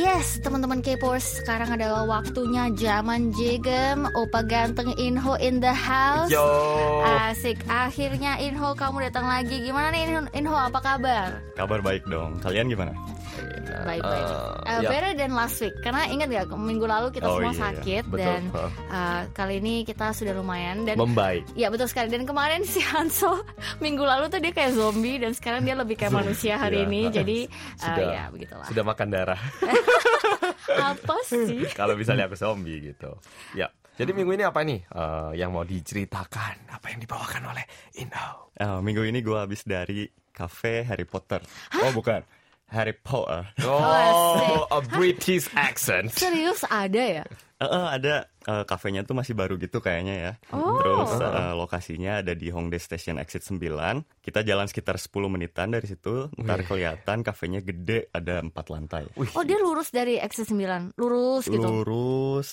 Yes, 0.00 0.40
teman-teman 0.40 0.80
K-popers, 0.80 1.44
sekarang 1.44 1.76
adalah 1.76 2.08
waktunya 2.08 2.72
zaman 2.72 3.36
jegem, 3.36 4.08
opa 4.16 4.40
ganteng 4.48 4.96
Inho 4.96 5.36
in 5.36 5.60
the 5.60 5.76
house. 5.76 6.32
Yo. 6.32 6.40
Asik, 7.04 7.60
akhirnya 7.68 8.40
Inho 8.40 8.72
kamu 8.72 9.12
datang 9.12 9.28
lagi. 9.28 9.60
Gimana 9.60 9.92
nih 9.92 10.08
Inho, 10.08 10.20
Inho 10.32 10.56
apa 10.56 10.80
kabar? 10.80 11.44
Kabar 11.52 11.84
baik 11.84 12.08
dong. 12.08 12.40
Kalian 12.40 12.72
gimana? 12.72 12.96
Baik-baik. 13.80 14.26
Eh, 14.26 14.48
Uh, 14.70 14.82
ya. 14.82 14.88
better 14.88 15.12
than 15.14 15.32
last 15.32 15.58
week. 15.58 15.74
Karena 15.76 16.06
ingat 16.06 16.28
ya, 16.28 16.42
minggu 16.46 16.84
lalu 16.84 17.10
kita 17.10 17.26
Oh, 17.26 17.36
semua 17.36 17.50
iya, 17.50 17.58
sakit 17.60 18.04
betul. 18.06 18.22
dan 18.22 18.42
Hah. 18.48 18.70
uh, 18.86 19.22
kali 19.30 19.58
ini 19.58 19.82
kita 19.82 20.10
sudah 20.10 20.30
lumayan 20.30 20.84
dan 20.84 20.94
Membaik. 20.94 21.42
Ya 21.52 21.68
betul 21.68 21.84
sekali 21.84 22.06
dan 22.08 22.22
kemarin 22.22 22.62
si 22.68 22.78
Hanso 22.80 23.42
minggu 23.78 24.00
lalu 24.00 24.28
tuh 24.28 24.38
dia 24.38 24.50
kayak 24.50 24.72
zombie 24.72 25.18
dan 25.18 25.32
sekarang 25.32 25.62
dia 25.62 25.74
lebih 25.74 25.96
kayak 25.96 26.14
manusia 26.14 26.54
hari 26.54 26.80
Iya. 26.80 26.86
ini 26.86 27.00
jadi 27.10 27.38
uh, 27.44 27.82
Sudah. 27.82 28.06
ya 28.08 28.24
begitulah. 28.28 28.66
Sudah 28.66 28.84
makan 28.84 29.06
darah. 29.08 29.40
Apa 30.94 31.16
sih? 31.24 31.66
Kalau 31.78 31.94
misalnya 31.94 32.24
aku 32.24 32.36
zombie 32.36 32.78
gitu. 32.84 33.10
Ya. 33.52 33.68
Jadi 33.92 34.16
minggu 34.16 34.32
ini 34.32 34.44
apa 34.46 34.64
nih 34.64 34.80
eh, 34.80 35.30
yang 35.36 35.52
mau 35.52 35.60
diceritakan? 35.60 36.72
Apa 36.72 36.88
yang 36.88 37.04
dibawakan 37.04 37.52
oleh 37.52 37.68
Indo? 37.94 38.48
Eh, 38.54 38.80
minggu 38.80 39.04
ini 39.04 39.20
gue 39.20 39.36
habis 39.36 39.60
dari 39.60 40.08
cafe 40.30 40.88
Harry 40.88 41.04
Potter. 41.04 41.44
Oh 41.76 41.92
bukan, 41.92 42.24
Harry 42.70 42.94
Potter. 42.94 43.50
Oh, 43.66 44.66
a 44.70 44.80
British 44.80 45.50
accent. 45.58 46.14
Serius 46.14 46.62
ada 46.70 47.22
ya? 47.22 47.24
Eh, 47.60 47.68
eh, 47.68 47.86
ada 48.00 48.14
eh, 48.48 48.64
kafenya 48.64 49.04
tuh 49.04 49.12
masih 49.12 49.36
baru 49.36 49.60
gitu 49.60 49.84
kayaknya 49.84 50.14
ya. 50.16 50.32
Oh. 50.54 50.80
Terus 50.80 51.12
eh, 51.20 51.52
lokasinya 51.52 52.24
ada 52.24 52.32
di 52.32 52.48
Hongdae 52.48 52.80
Station 52.80 53.20
Exit 53.20 53.44
9. 53.44 53.60
Kita 54.24 54.40
jalan 54.40 54.64
sekitar 54.64 54.96
10 54.96 55.12
menitan 55.28 55.68
dari 55.68 55.84
situ. 55.84 56.32
Ntar 56.40 56.64
kelihatan 56.64 57.20
kafenya 57.20 57.60
gede, 57.60 58.08
ada 58.16 58.40
empat 58.40 58.72
lantai. 58.72 59.04
Oh 59.36 59.44
dia 59.44 59.60
lurus 59.60 59.92
dari 59.92 60.16
exit 60.16 60.48
9 60.48 60.96
Lurus 60.96 61.52
gitu 61.52 61.60
Lurus, 61.60 62.48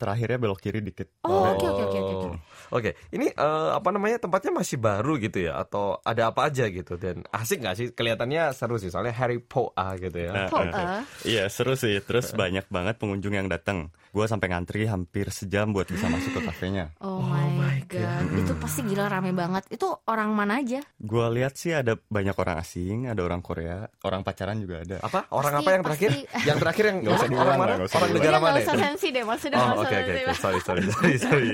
terakhirnya 0.00 0.40
belok 0.40 0.64
kiri 0.64 0.80
dikit. 0.80 1.20
Oh 1.28 1.52
oke 1.52 1.66
oke 1.66 1.82
oke 1.92 1.98
oke 2.00 2.28
oke. 2.72 2.86
Oke, 2.86 2.94
ini 3.10 3.26
eh, 3.34 3.70
apa 3.74 3.88
namanya 3.90 4.22
tempatnya 4.22 4.62
masih 4.62 4.78
baru 4.78 5.18
gitu 5.18 5.42
ya 5.42 5.58
atau 5.58 5.98
ada 6.06 6.30
apa 6.30 6.46
aja 6.46 6.70
gitu 6.70 6.94
dan 6.94 7.26
asik 7.34 7.58
nggak 7.58 7.74
sih 7.74 7.86
kelihatannya 7.90 8.54
seru 8.54 8.78
sih 8.78 8.94
soalnya 8.94 9.10
Harry 9.18 9.42
Potter 9.42 10.06
gitu 10.06 10.18
ya. 10.22 10.30
Nah, 10.30 10.46
eh? 10.46 11.02
Iya 11.26 11.44
seru 11.50 11.74
sih, 11.74 11.98
terus 12.06 12.30
banyak 12.30 12.70
banget 12.70 13.02
pengunjung 13.02 13.34
yang 13.34 13.50
datang. 13.50 13.90
Gue 14.16 14.24
sampai 14.24 14.48
ngantri 14.48 14.88
hampir 14.88 15.28
sejam 15.28 15.76
buat 15.76 15.84
bisa 15.84 16.08
masuk 16.08 16.40
ke 16.40 16.48
kafenya. 16.48 16.88
Oh, 17.04 17.20
my 17.20 17.84
god. 17.84 18.24
Itu 18.32 18.56
pasti 18.56 18.80
gila 18.80 19.12
rame 19.12 19.36
banget 19.36 19.68
Itu 19.68 19.92
orang 20.08 20.32
mana 20.32 20.64
aja? 20.64 20.80
Gue 20.96 21.28
lihat 21.36 21.60
sih 21.60 21.76
ada 21.76 22.00
banyak 22.00 22.32
orang 22.32 22.56
asing, 22.56 23.12
ada 23.12 23.20
orang 23.20 23.44
Korea, 23.44 23.84
orang 24.00 24.24
pacaran 24.24 24.56
juga 24.56 24.80
ada. 24.80 25.04
Apa? 25.04 25.28
Orang 25.28 25.52
Pasti- 25.52 25.60
apa 25.60 25.70
yang 25.70 25.82
terakhir? 25.84 26.10
pasti- 26.16 26.48
Yang 26.48 26.58
terakhir 26.64 26.84
yang 26.88 26.96
Nggak 26.96 27.12
usah 27.12 27.20
orang 27.20 27.28
diulang 27.28 27.58
nggak 27.60 27.84
usah 27.84 27.98
Orang 28.00 28.10
negara 28.16 28.36
mana 28.40 28.48
nggak 28.48 28.64
usah 28.64 28.76
sensi 28.80 29.06
deh 29.12 29.24
Maksudnya 29.28 29.56
Oh 29.60 29.68
oke 29.68 29.76
usah 29.76 29.98
oke 30.00 30.12
oke 30.16 30.34
sorry 30.40 30.60
sorry 30.64 30.82
sorry 30.88 31.14
sorry. 31.20 31.50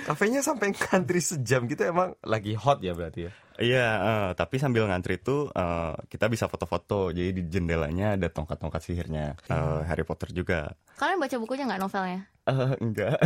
Kafenya 0.00 0.40
sampai 0.40 0.72
ngantri 0.72 1.20
sejam 1.20 1.68
gitu 1.68 1.82
emang 1.84 2.16
lagi 2.24 2.56
hot 2.56 2.80
ya 2.80 2.96
berarti 2.96 3.28
ya. 3.28 3.32
Iya, 3.60 3.86
eh, 4.00 4.28
tapi 4.34 4.56
sambil 4.56 4.88
ngantri 4.88 5.20
tuh 5.20 5.52
eh, 5.52 5.92
kita 6.08 6.26
bisa 6.26 6.48
foto-foto. 6.48 7.12
Jadi 7.12 7.30
di 7.30 7.42
jendelanya 7.46 8.16
ada 8.16 8.26
tongkat-tongkat 8.26 8.80
sihirnya 8.80 9.36
eh, 9.36 9.80
Harry 9.84 10.02
Potter 10.02 10.32
juga. 10.32 10.72
Kalian 10.96 11.20
baca 11.20 11.36
bukunya 11.36 11.68
nggak 11.68 11.80
novelnya? 11.80 12.20
Eh, 12.40 12.72
enggak. 12.80 13.20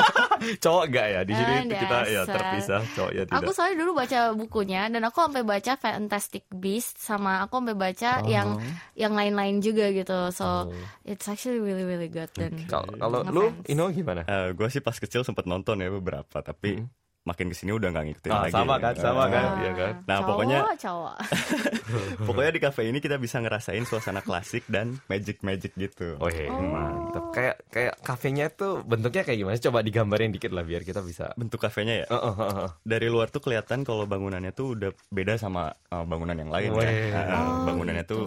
Cowok 0.62 0.84
enggak 0.88 1.06
ya 1.10 1.20
di 1.22 1.34
sini 1.34 1.52
Ah, 1.52 1.62
kita 1.66 1.98
ya 2.06 2.22
terpisah 2.24 2.80
cowok 2.94 3.12
ya 3.12 3.22
tidak. 3.26 3.38
Aku 3.42 3.50
soalnya 3.50 3.76
dulu 3.76 3.92
baca 3.92 4.18
bukunya 4.32 4.82
dan 4.86 5.02
aku 5.04 5.18
sampai 5.20 5.42
baca 5.42 5.72
Fantastic 5.74 6.44
Beast 6.48 6.96
sama 6.96 7.42
aku 7.44 7.60
sampai 7.60 7.76
baca 7.76 8.10
Oh. 8.22 8.26
yang 8.26 8.48
yang 8.94 9.12
lain-lain 9.12 9.58
juga 9.58 9.90
gitu. 9.90 10.30
So 10.30 10.70
Oh. 10.70 10.72
it's 11.02 11.26
actually 11.26 11.58
really 11.58 11.82
really 11.82 12.08
good 12.08 12.30
dan 12.32 12.56
Kalau 12.64 12.88
kalau 12.94 13.20
lu. 13.26 13.52
Ino 13.66 13.90
gimana? 13.90 14.22
gue 14.50 14.68
sih 14.68 14.80
pas 14.80 14.94
kecil 14.94 15.22
sempet 15.22 15.44
nonton 15.44 15.76
ya 15.76 15.90
beberapa, 15.90 16.40
tapi 16.40 16.80
makin 17.20 17.46
ke 17.46 17.54
sini 17.54 17.70
udah 17.70 17.88
nggak 17.88 18.04
ngikutin 18.06 18.30
Ah, 18.30 18.40
lagi. 18.42 18.52
sama 18.52 18.74
kan, 18.76 18.94
sama 18.94 19.22
Eh, 19.22 19.28
kan. 19.28 19.44
Ah, 19.44 19.54
iya 19.58 19.72
kan? 19.72 19.92
Nah, 20.02 20.16
cowok, 20.16 20.28
pokoknya- 20.30 20.64
cowok. 20.78 21.14
Pokoknya 22.22 22.50
di 22.50 22.60
cafe 22.60 22.80
ini 22.86 22.98
kita 22.98 23.16
bisa 23.16 23.36
ngerasain 23.38 23.82
suasana 23.82 24.20
klasik 24.20 24.62
dan 24.66 25.02
magic-magic 25.06 25.74
gitu. 25.74 26.14
Oh 26.16 26.28
iya, 26.28 26.46
mantap. 26.48 27.28
Kayak 27.30 27.56
kayak 27.68 27.94
kafenya 28.00 28.46
tuh 28.48 28.80
bentuknya 28.82 29.22
kayak 29.22 29.38
gimana? 29.38 29.56
Coba 29.58 29.78
digambarin 29.80 30.30
dikit 30.30 30.50
lah 30.50 30.62
biar 30.62 30.80
kita 30.80 31.02
bisa. 31.02 31.34
Bentuk 31.34 31.58
kafenya 31.58 32.04
ya. 32.04 32.06
Oh, 32.08 32.20
oh, 32.22 32.34
oh, 32.36 32.50
oh. 32.62 32.70
Dari 32.80 33.06
luar 33.06 33.28
tuh 33.28 33.40
kelihatan 33.40 33.82
kalau 33.82 34.06
bangunannya 34.06 34.50
tuh 34.50 34.74
udah 34.74 34.90
beda 35.08 35.34
sama 35.34 35.68
uh, 35.88 36.04
bangunan 36.04 36.36
yang 36.36 36.48
lain 36.48 36.70
kan. 36.70 36.78
Weh. 36.78 37.10
Uh, 37.10 37.28
Oh, 37.30 37.66
bangunannya 37.66 38.04
gitu. 38.04 38.16
tuh 38.16 38.24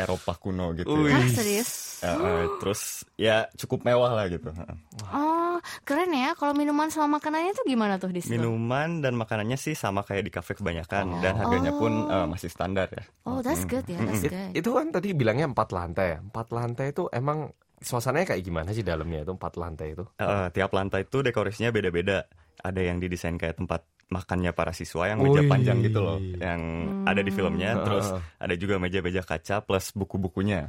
Eropa 0.00 0.32
kuno 0.40 0.72
gitu. 0.72 0.88
Wih. 0.88 1.12
Hah, 1.12 1.28
serius? 1.28 2.00
Uh, 2.00 2.08
uh, 2.16 2.42
terus 2.64 3.04
ya 3.20 3.44
cukup 3.60 3.84
mewah 3.84 4.16
lah 4.16 4.24
gitu. 4.32 4.48
Oh, 5.12 5.60
keren 5.84 6.08
ya. 6.16 6.32
Kalau 6.32 6.56
minuman 6.56 6.88
sama 6.88 7.20
makanannya 7.20 7.52
tuh 7.52 7.68
gimana 7.68 8.00
tuh 8.00 8.08
di 8.08 8.24
situ? 8.24 8.40
Minuman 8.40 9.04
dan 9.04 9.12
makanannya 9.20 9.60
sih 9.60 9.76
sama 9.76 10.00
kayak 10.00 10.24
di 10.24 10.32
kafe 10.32 10.56
kebanyakan 10.56 11.20
dan 11.20 11.36
harganya 11.36 11.76
pun 11.76 12.08
uh, 12.08 12.24
masih 12.24 12.48
standar 12.48 12.88
ya. 12.88 13.04
Oh, 13.28 13.44
that's 13.44 13.68
good 13.68 13.84
ya. 13.84 14.00
That's 14.00 14.24
It- 14.24 14.32
good. 14.32 14.50
itu 14.56 14.70
kan 14.72 14.88
tadi 14.88 15.12
bilangnya 15.12 15.52
empat 15.52 15.76
lantai 15.76 16.16
ya. 16.16 16.18
Empat 16.24 16.48
lantai 16.56 16.96
itu 16.96 17.04
emang 17.12 17.52
suasananya 17.80 18.36
kayak 18.36 18.42
gimana 18.44 18.72
sih 18.72 18.84
dalamnya 18.84 19.24
itu 19.24 19.32
empat 19.36 19.60
lantai 19.60 19.92
itu? 19.92 20.04
Uh, 20.20 20.48
tiap 20.52 20.72
lantai 20.72 21.04
tuh 21.04 21.20
dekorasinya 21.20 21.68
beda-beda. 21.68 22.24
Ada 22.58 22.80
yang 22.90 22.98
didesain 22.98 23.38
kayak 23.38 23.62
tempat 23.62 23.86
makannya 24.10 24.50
para 24.50 24.74
siswa 24.74 25.06
yang 25.06 25.22
meja 25.22 25.40
Wih. 25.40 25.46
panjang 25.46 25.78
gitu 25.86 26.02
loh, 26.02 26.18
yang 26.18 26.60
ada 27.06 27.22
di 27.22 27.30
filmnya. 27.30 27.78
Hmm. 27.78 27.82
Terus 27.86 28.06
ada 28.42 28.54
juga 28.58 28.82
meja-meja 28.82 29.22
kaca 29.22 29.62
plus 29.62 29.94
buku-bukunya. 29.94 30.66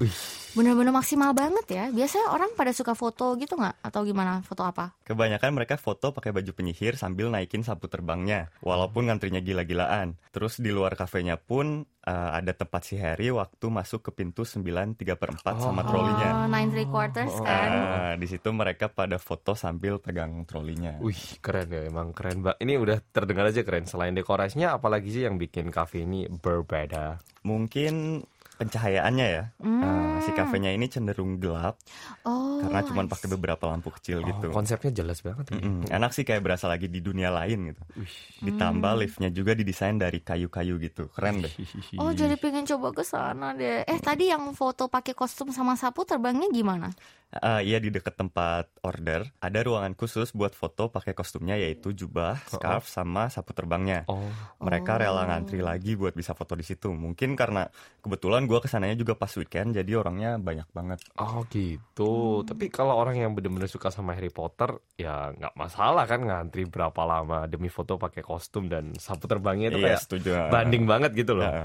bener-bener 0.56 0.94
maksimal 0.94 1.34
banget 1.34 1.66
ya. 1.74 1.86
Biasanya 1.90 2.38
orang 2.38 2.54
pada 2.54 2.70
suka 2.72 2.94
foto 2.94 3.34
gitu 3.42 3.58
nggak? 3.58 3.82
Atau 3.82 4.06
gimana? 4.06 4.46
Foto 4.46 4.62
apa? 4.62 4.94
Kebanyakan 5.12 5.52
mereka 5.52 5.76
foto 5.76 6.16
pakai 6.16 6.32
baju 6.32 6.56
penyihir 6.56 6.96
sambil 6.96 7.28
naikin 7.28 7.68
sapu 7.68 7.92
terbangnya, 7.92 8.48
walaupun 8.64 9.12
ngantrinya 9.12 9.44
gila-gilaan. 9.44 10.16
Terus 10.32 10.64
di 10.64 10.72
luar 10.72 10.96
kafenya 10.96 11.36
pun 11.36 11.84
uh, 11.84 12.30
ada 12.32 12.56
tempat 12.56 12.82
si 12.88 12.96
Harry 12.96 13.28
waktu 13.28 13.68
masuk 13.68 14.08
ke 14.08 14.12
pintu 14.16 14.48
9 14.48 14.64
3 14.96 15.20
per 15.20 15.30
4 15.36 15.60
sama 15.60 15.84
trolinya. 15.84 16.30
Oh, 16.32 16.48
nine 16.48 16.72
three 16.72 16.88
quarters 16.88 17.36
kan? 17.44 17.70
Nah, 17.70 18.14
di 18.16 18.28
situ 18.32 18.50
mereka 18.56 18.88
pada 18.88 19.20
foto 19.20 19.52
sambil 19.52 20.00
pegang 20.00 20.48
trolinya. 20.48 20.96
Wih 21.04 21.44
keren 21.44 21.68
ya 21.68 21.92
emang 21.92 22.16
keren 22.16 22.40
mbak. 22.40 22.56
Ini 22.64 22.74
udah 22.80 22.98
terdengar 23.12 23.52
aja 23.52 23.68
keren. 23.68 23.84
Selain 23.84 24.16
dekorasinya, 24.16 24.80
apalagi 24.80 25.12
sih 25.12 25.28
yang 25.28 25.36
bikin 25.36 25.70
kafe 25.70 26.08
ini 26.08 26.32
berbeda? 26.32 27.20
Mungkin 27.44 28.24
pencahayaannya 28.62 29.28
ya. 29.28 29.44
Uh, 29.58 30.22
si 30.22 30.30
kafenya 30.32 30.70
ini 30.70 30.86
cenderung 30.86 31.36
gelap 31.36 31.82
Oh, 32.22 32.62
karena 32.62 32.86
cuma 32.86 33.02
pakai 33.06 33.26
beberapa 33.28 33.66
lampu 33.66 33.90
kecil 33.90 34.22
Oh, 34.22 34.28
gitu. 34.28 34.48
konsepnya 34.50 34.94
jelas 34.94 35.20
banget. 35.20 35.50
ya. 35.50 35.58
Mm-mm, 35.58 35.90
Enak 35.90 36.14
sih 36.14 36.22
kayak 36.22 36.40
berasa 36.40 36.70
lagi 36.70 36.86
di 36.86 37.02
dunia 37.02 37.34
lain 37.34 37.74
gitu. 37.74 37.82
Wih. 37.98 38.14
Ditambah 38.46 38.94
liftnya 38.96 39.30
juga 39.30 39.52
didesain 39.52 39.98
dari 39.98 40.22
kayu-kayu 40.22 40.78
gitu. 40.78 41.10
Keren 41.10 41.42
deh. 41.42 41.54
Oh, 41.98 42.14
jadi 42.14 42.38
pengen 42.38 42.70
coba 42.70 42.94
ke 42.94 43.02
sana 43.02 43.52
deh. 43.52 43.82
Eh, 43.82 43.98
tadi 43.98 44.30
yang 44.30 44.54
foto 44.54 44.86
pakai 44.86 45.12
kostum 45.12 45.50
sama 45.50 45.74
sapu 45.74 46.06
terbangnya 46.06 46.46
gimana? 46.48 46.94
Eh, 47.32 47.64
iya 47.64 47.80
di 47.80 47.88
dekat 47.88 48.20
tempat 48.20 48.68
order 48.84 49.24
ada 49.40 49.60
ruangan 49.64 49.96
khusus 49.96 50.36
buat 50.36 50.52
foto 50.52 50.92
pakai 50.92 51.16
kostumnya 51.16 51.56
yaitu 51.56 51.96
jubah, 51.96 52.36
scarf 52.44 52.86
sama 52.86 53.32
sapu 53.32 53.56
terbangnya. 53.56 54.04
Oh, 54.06 54.20
Mereka 54.60 55.00
rela 55.00 55.24
ngantri 55.26 55.64
lagi 55.64 55.96
buat 55.96 56.12
bisa 56.12 56.36
foto 56.36 56.54
di 56.54 56.62
situ. 56.62 56.92
Mungkin 56.92 57.40
karena 57.40 57.72
kebetulan 58.04 58.51
gua 58.52 58.60
ke 58.60 58.68
sananya 58.68 58.94
juga 58.94 59.16
pas 59.16 59.32
weekend 59.32 59.72
jadi 59.72 59.96
orangnya 59.96 60.36
banyak 60.36 60.68
banget. 60.70 61.00
oh 61.16 61.48
gitu. 61.48 62.44
Tapi 62.44 62.68
kalau 62.68 62.94
orang 62.94 63.16
yang 63.16 63.32
bener-bener 63.32 63.66
suka 63.66 63.88
sama 63.88 64.12
Harry 64.12 64.28
Potter, 64.28 64.76
ya 64.94 65.32
nggak 65.32 65.56
masalah 65.56 66.04
kan 66.04 66.20
ngantri 66.20 66.68
berapa 66.68 67.00
lama 67.02 67.48
demi 67.48 67.72
foto 67.72 67.96
pakai 67.96 68.20
kostum 68.20 68.68
dan 68.68 68.92
sapu 69.00 69.26
terbangnya 69.26 69.72
itu 69.72 69.80
Iya 69.80 69.88
kayak 69.96 70.02
setuju. 70.04 70.30
banding 70.52 70.84
banget 70.84 71.16
gitu 71.16 71.40
loh. 71.40 71.48
Ya. 71.48 71.64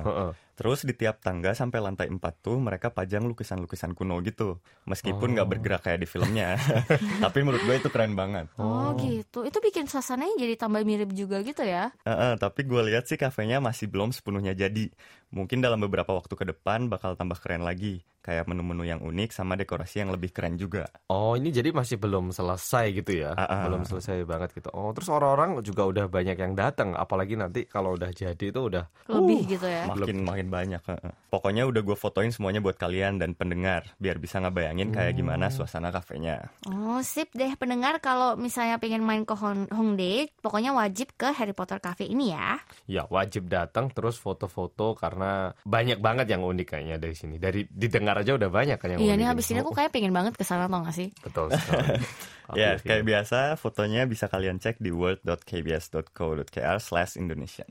Terus 0.56 0.88
di 0.88 0.96
tiap 0.96 1.20
tangga 1.20 1.52
sampai 1.52 1.84
lantai 1.84 2.08
4 2.08 2.16
tuh 2.40 2.56
mereka 2.56 2.88
pajang 2.88 3.28
lukisan-lukisan 3.28 3.92
kuno 3.92 4.24
gitu. 4.24 4.56
Meskipun 4.88 5.36
nggak 5.36 5.48
bergerak 5.52 5.84
kayak 5.84 6.00
di 6.00 6.08
filmnya. 6.08 6.56
Tapi 7.24 7.38
menurut 7.44 7.60
gue 7.60 7.76
itu 7.76 7.92
keren 7.92 8.16
banget. 8.16 8.48
Oh, 8.56 8.96
gitu. 8.96 9.44
Itu 9.44 9.60
bikin 9.60 9.84
suasananya 9.84 10.32
jadi 10.40 10.56
tambah 10.56 10.80
mirip 10.88 11.12
juga 11.12 11.44
gitu 11.44 11.60
ya? 11.60 11.92
Eh, 12.08 12.10
eh, 12.10 12.32
tapi 12.40 12.64
gue 12.64 12.80
lihat 12.88 13.04
sih 13.04 13.20
kafenya 13.20 13.60
masih 13.60 13.92
belum 13.92 14.16
sepenuhnya 14.16 14.56
jadi. 14.56 14.88
Mungkin 15.28 15.60
dalam 15.60 15.76
beberapa 15.84 16.16
waktu 16.16 16.32
ke 16.32 16.44
depan 16.56 16.88
bakal 16.88 17.20
tambah 17.20 17.36
keren 17.36 17.60
lagi. 17.60 18.00
Kayak 18.26 18.50
menu-menu 18.50 18.82
yang 18.82 18.98
unik 18.98 19.30
sama 19.30 19.54
dekorasi 19.54 20.02
yang 20.02 20.10
lebih 20.10 20.34
keren 20.34 20.58
juga. 20.58 20.90
Oh 21.06 21.38
ini 21.38 21.54
jadi 21.54 21.70
masih 21.70 21.94
belum 21.94 22.34
selesai 22.34 22.90
gitu 22.90 23.22
ya? 23.22 23.38
Ah, 23.38 23.46
ah. 23.46 23.62
Belum 23.70 23.86
selesai 23.86 24.26
banget 24.26 24.50
gitu. 24.50 24.66
Oh 24.74 24.90
terus 24.90 25.06
orang-orang 25.06 25.62
juga 25.62 25.86
udah 25.86 26.10
banyak 26.10 26.34
yang 26.34 26.58
datang. 26.58 26.98
Apalagi 26.98 27.38
nanti 27.38 27.62
kalau 27.64 27.94
udah 27.94 28.10
jadi 28.10 28.34
itu 28.50 28.58
udah 28.58 28.90
Lebih 29.06 29.46
gitu 29.46 29.66
ya? 29.70 29.86
Makin 29.86 30.26
makin 30.26 30.48
banyak. 30.50 30.82
Pokoknya 31.30 31.70
udah 31.70 31.80
gue 31.80 31.94
fotoin 31.94 32.34
semuanya 32.34 32.58
buat 32.58 32.74
kalian 32.74 33.22
dan 33.22 33.38
pendengar. 33.38 33.94
Biar 34.02 34.18
bisa 34.18 34.42
ngebayangin 34.42 34.90
kayak 34.90 35.14
gimana 35.14 35.46
suasana 35.46 35.94
kafenya. 35.94 36.50
Oh, 36.66 36.98
sip 37.06 37.30
deh 37.30 37.54
pendengar 37.54 38.02
kalau 38.02 38.34
misalnya 38.34 38.82
pengen 38.82 39.06
main 39.06 39.22
ke 39.22 39.38
Hong- 39.38 39.70
Hongdae, 39.70 40.34
pokoknya 40.42 40.74
wajib 40.74 41.14
ke 41.14 41.30
Harry 41.30 41.54
Potter 41.54 41.78
Cafe 41.78 42.10
ini 42.10 42.34
ya. 42.34 42.58
ya 42.90 43.06
wajib 43.06 43.46
datang 43.46 43.86
terus 43.92 44.18
foto-foto 44.18 44.98
karena 44.98 45.54
banyak 45.62 46.02
banget 46.02 46.26
yang 46.32 46.42
unik 46.42 46.66
kayaknya 46.66 46.96
dari 46.98 47.14
sini. 47.14 47.36
Dari 47.36 47.62
didengar 47.68 48.15
aja 48.16 48.32
udah 48.36 48.48
banyak 48.48 48.78
kan 48.80 48.88
yang 48.96 49.00
Iya 49.04 49.14
nih 49.20 49.26
habis 49.28 49.46
ini 49.52 49.60
aku 49.60 49.76
kayak 49.76 49.92
pengen 49.92 50.12
banget 50.16 50.34
ke 50.34 50.44
sana 50.44 50.66
tau 50.66 50.80
gak 50.82 50.96
sih? 50.96 51.08
betul 51.20 51.52
sekali. 51.52 52.00
Ya, 52.54 52.78
kayak 52.78 53.02
biasa 53.02 53.58
fotonya 53.58 54.06
bisa 54.06 54.30
kalian 54.30 54.62
cek 54.62 54.78
di 54.78 54.94
world.kbs.co.kr 54.94 56.78
slash 56.78 57.18
Indonesian. 57.18 57.66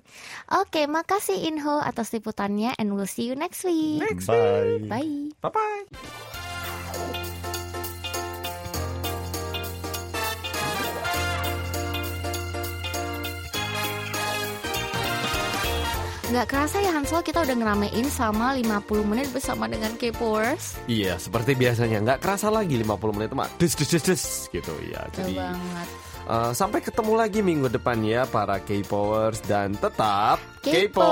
Oke, 0.52 0.84
makasih 0.84 1.48
Inho 1.48 1.80
atas 1.80 2.12
liputannya 2.12 2.76
and 2.76 2.92
we'll 2.92 3.08
see 3.08 3.24
you 3.24 3.40
next 3.40 3.64
week. 3.64 4.04
Bye. 4.28 4.84
Bye. 4.92 5.32
Bye-bye. 5.40 7.32
Nggak 16.36 16.52
kerasa 16.52 16.84
ya 16.84 16.92
Hansel 16.92 17.24
kita 17.24 17.48
udah 17.48 17.56
ngeramein 17.56 18.12
sama 18.12 18.60
50 18.60 19.08
menit 19.08 19.32
bersama 19.32 19.72
dengan 19.72 19.96
K-Powers. 19.96 20.84
Iya, 20.84 21.16
seperti 21.16 21.56
biasanya 21.56 22.04
nggak 22.04 22.20
kerasa 22.20 22.52
lagi 22.52 22.76
50 22.76 23.16
menit 23.16 23.32
mah 23.32 23.48
des 23.56 23.72
des 23.72 23.88
des 23.88 24.04
des 24.04 24.24
gitu 24.52 24.74
ya. 24.84 25.08
Jadi 25.16 25.32
banget. 25.40 25.88
eh, 26.28 26.52
sampai 26.52 26.84
ketemu 26.84 27.14
lagi 27.16 27.40
minggu 27.40 27.72
depan 27.72 28.04
ya 28.04 28.28
para 28.28 28.60
K-Powers 28.60 29.48
dan 29.48 29.80
tetap 29.80 30.44
Kepo. 30.60 31.08